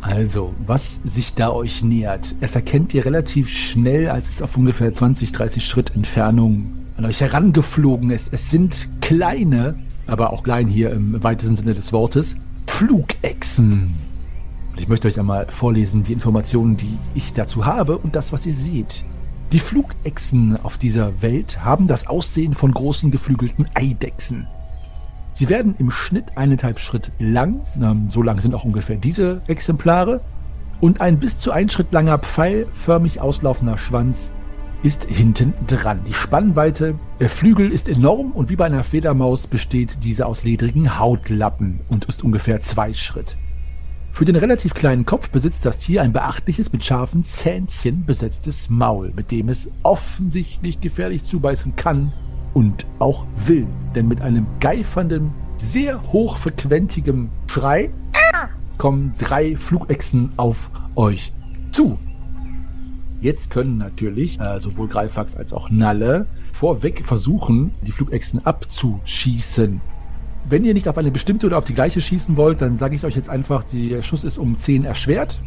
[0.00, 4.92] Also, was sich da euch nähert, es erkennt ihr relativ schnell, als es auf ungefähr
[4.92, 8.32] 20, 30 Schritt Entfernung an euch herangeflogen ist.
[8.32, 12.36] Es sind kleine, aber auch klein hier im weitesten Sinne des Wortes,
[12.66, 13.94] Flugechsen.
[14.72, 18.46] Und ich möchte euch einmal vorlesen die Informationen, die ich dazu habe und das, was
[18.46, 19.04] ihr seht.
[19.52, 24.46] Die Flugechsen auf dieser Welt haben das Aussehen von großen geflügelten Eidechsen.
[25.40, 30.20] Sie werden im Schnitt eineinhalb Schritt lang, ähm, so lang sind auch ungefähr diese Exemplare,
[30.82, 34.32] und ein bis zu ein Schritt langer pfeilförmig auslaufender Schwanz
[34.82, 36.00] ist hinten dran.
[36.06, 40.98] Die Spannweite der Flügel ist enorm und wie bei einer Fledermaus besteht diese aus ledrigen
[40.98, 43.34] Hautlappen und ist ungefähr zwei Schritt.
[44.12, 49.10] Für den relativ kleinen Kopf besitzt das Tier ein beachtliches mit scharfen Zähnchen besetztes Maul,
[49.16, 52.12] mit dem es offensichtlich gefährlich zubeißen kann
[52.54, 53.66] und auch will.
[53.94, 57.90] Denn mit einem geifernden, sehr hochfrequentigem Schrei
[58.78, 61.32] kommen drei Flugechsen auf euch
[61.70, 61.98] zu.
[63.20, 69.80] Jetzt können natürlich äh, sowohl Greifax als auch Nalle vorweg versuchen, die Flugechsen abzuschießen.
[70.48, 73.04] Wenn ihr nicht auf eine bestimmte oder auf die gleiche schießen wollt, dann sage ich
[73.04, 75.40] euch jetzt einfach, der Schuss ist um 10 erschwert.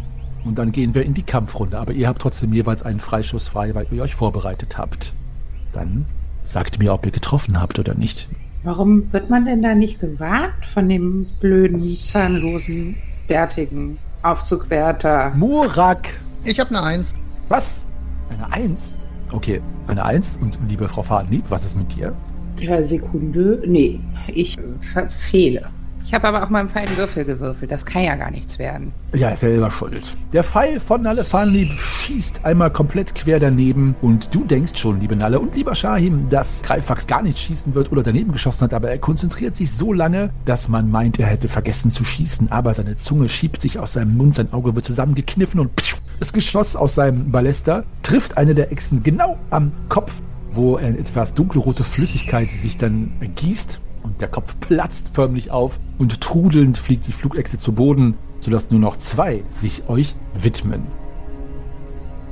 [0.45, 1.79] Und dann gehen wir in die Kampfrunde.
[1.79, 5.13] Aber ihr habt trotzdem jeweils einen Freischuss frei, weil ihr euch vorbereitet habt.
[5.71, 6.05] Dann
[6.43, 8.27] sagt mir, ob ihr getroffen habt oder nicht.
[8.63, 12.95] Warum wird man denn da nicht gewarnt von dem blöden, zahnlosen,
[13.27, 15.33] bärtigen Aufzugwärter?
[15.35, 16.09] Murak!
[16.45, 17.13] Ich habe eine Eins.
[17.49, 17.85] Was?
[18.29, 18.97] Eine Eins?
[19.31, 20.37] Okay, eine Eins.
[20.41, 22.13] Und liebe Frau Fahnenlieb, was ist mit dir?
[22.57, 23.61] Ja, Sekunde.
[23.65, 24.57] Nee, ich
[24.93, 25.69] verfehle.
[26.05, 27.71] Ich habe aber auch mal einen feinen Würfel gewürfelt.
[27.71, 28.91] Das kann ja gar nichts werden.
[29.13, 30.03] Ja, ist selber schuld.
[30.31, 35.15] Der Pfeil von Nalle Fahnenlieb schießt einmal komplett quer daneben und du denkst schon, liebe
[35.15, 38.89] Nalle und lieber Shahim, dass Greifax gar nicht schießen wird oder daneben geschossen hat, aber
[38.89, 42.97] er konzentriert sich so lange, dass man meint, er hätte vergessen zu schießen, aber seine
[42.97, 45.71] Zunge schiebt sich aus seinem Mund, sein Auge wird zusammengekniffen und
[46.19, 50.13] das Geschoss aus seinem Ballester trifft eine der Echsen genau am Kopf,
[50.51, 56.77] wo etwas dunkelrote Flüssigkeit sich dann ergießt und der Kopf platzt förmlich auf und trudelnd
[56.77, 60.83] fliegt die Flugechse zu Boden, sodass nur noch zwei sich euch widmen.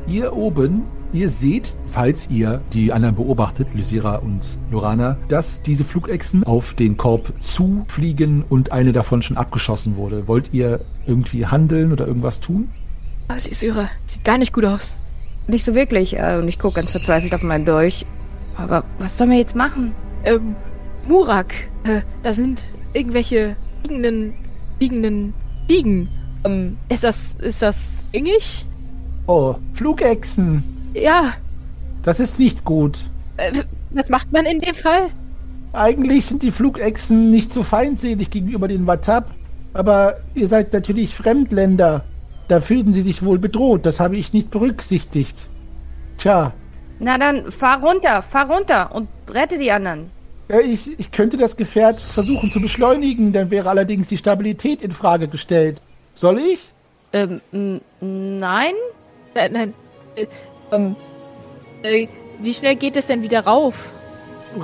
[0.08, 4.40] Ihr oben Ihr seht, falls ihr die anderen beobachtet, Lysira und
[4.72, 10.30] Lorana, dass diese Flugechsen auf den Korb zufliegen und eine davon schon abgeschossen wurde.
[10.30, 12.70] Wollt ihr irgendwie handeln oder irgendwas tun?
[13.28, 14.96] Ah, Lysira, sieht gar nicht gut aus.
[15.48, 16.18] Nicht so wirklich.
[16.18, 18.06] äh, Und ich gucke ganz verzweifelt auf meinen Dolch.
[18.56, 19.92] Aber was sollen wir jetzt machen?
[20.24, 20.56] Ähm,
[21.08, 24.34] Murak, äh, da sind irgendwelche liegenden,
[24.80, 25.34] liegenden,
[25.68, 26.10] liegen.
[26.44, 28.66] Ähm, ist das, ist das ingig?
[29.28, 30.64] Oh, Flugechsen.
[30.94, 31.34] Ja,
[32.04, 33.04] Das ist nicht gut.
[33.38, 35.10] äh, was macht man in dem Fall?
[35.74, 39.26] Eigentlich sind die Flugechsen nicht so feindselig gegenüber den Watab,
[39.74, 42.04] aber ihr seid natürlich Fremdländer.
[42.50, 43.86] Da fühlten sie sich wohl bedroht.
[43.86, 45.48] Das habe ich nicht berücksichtigt.
[46.18, 46.52] Tja,
[47.00, 50.10] Na dann, fahr runter, fahr runter und rette die anderen.
[50.60, 55.28] Ich, ich könnte das Gefährt versuchen zu beschleunigen, dann wäre allerdings die Stabilität in Frage
[55.28, 55.82] gestellt.
[56.14, 56.60] Soll ich?
[57.14, 57.42] Ähm,
[58.02, 58.74] nein?
[59.34, 59.74] Nein, nein.
[60.16, 60.28] Äh,
[60.72, 60.96] ähm,
[61.84, 62.08] äh,
[62.42, 63.76] wie schnell geht es denn wieder rauf?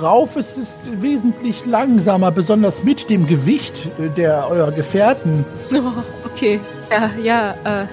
[0.00, 5.44] Rauf ist es wesentlich langsamer, besonders mit dem Gewicht äh, der eurer Gefährten.
[5.72, 6.60] Oh, okay.
[6.90, 7.86] Ja, ja, äh,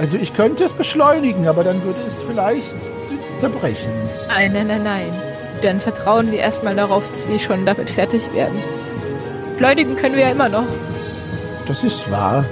[0.00, 2.74] Also ich könnte es beschleunigen, aber dann würde es vielleicht
[3.36, 3.90] zerbrechen.
[4.28, 5.31] nein, nein, nein, nein.
[5.62, 8.58] Dann vertrauen wir erstmal darauf, dass sie schon damit fertig werden.
[9.52, 10.66] Beschleunigen können wir ja immer noch.
[11.68, 12.44] Das ist wahr.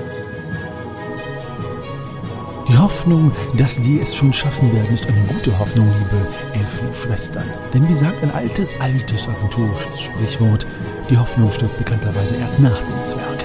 [2.69, 7.51] Die Hoffnung, dass die es schon schaffen werden, ist eine gute Hoffnung, liebe Elfenschwestern.
[7.75, 10.65] Denn wie sagt ein altes, altes aventurisches Sprichwort,
[11.11, 13.45] die Hoffnung stirbt bekannterweise erst nach dem Zwerg.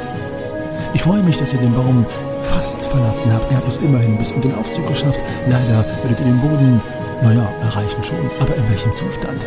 [0.94, 2.06] Ich freue mich, dass ihr den Baum
[2.42, 3.50] fast verlassen habt.
[3.50, 5.20] Ihr habt es immerhin bis unter den Aufzug geschafft.
[5.50, 6.82] Leider werdet ihr den Boden,
[7.22, 8.30] naja, erreichen schon.
[8.40, 9.46] Aber in welchem Zustand?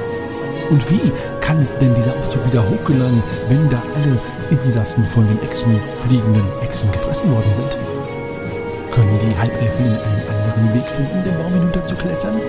[0.70, 4.18] Und wie kann denn dieser Aufzug wieder hochgelangen, wenn da alle
[4.50, 7.78] Insassen von den Echsen, fliegenden Echsen gefressen worden sind?
[8.92, 12.40] Können die Halbelfen einen anderen Weg finden, den Baum hinunterzuklettern?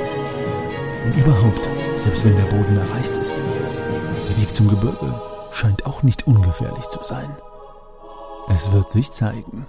[1.05, 5.13] Und überhaupt, selbst wenn der Boden erreicht ist, der Weg zum Gebirge
[5.51, 7.29] scheint auch nicht ungefährlich zu sein.
[8.49, 9.67] Es wird sich zeigen.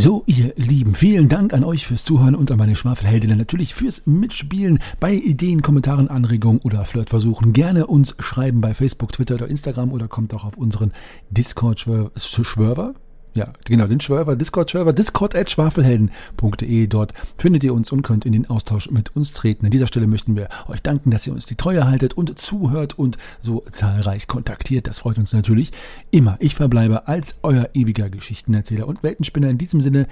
[0.00, 4.06] So, ihr Lieben, vielen Dank an euch fürs Zuhören und an meine Schwafelheldinnen natürlich fürs
[4.06, 7.52] Mitspielen bei Ideen, Kommentaren, Anregungen oder Flirtversuchen.
[7.52, 10.92] Gerne uns schreiben bei Facebook, Twitter oder Instagram oder kommt auch auf unseren
[11.30, 12.94] Discord-Schwörver.
[13.38, 16.88] Ja, genau, den Schwörver, Discord-Schwörver, discord.schwafelhelden.de.
[16.88, 19.64] Dort findet ihr uns und könnt in den Austausch mit uns treten.
[19.64, 22.98] An dieser Stelle möchten wir euch danken, dass ihr uns die Treue haltet und zuhört
[22.98, 24.88] und so zahlreich kontaktiert.
[24.88, 25.70] Das freut uns natürlich
[26.10, 26.36] immer.
[26.40, 30.08] Ich verbleibe als euer ewiger Geschichtenerzähler und Weltenspinner in diesem Sinne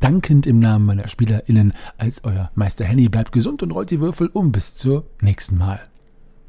[0.00, 3.10] dankend im Namen meiner SpielerInnen als euer Meister Henny.
[3.10, 4.50] Bleibt gesund und rollt die Würfel um.
[4.50, 5.91] Bis zur nächsten Mal.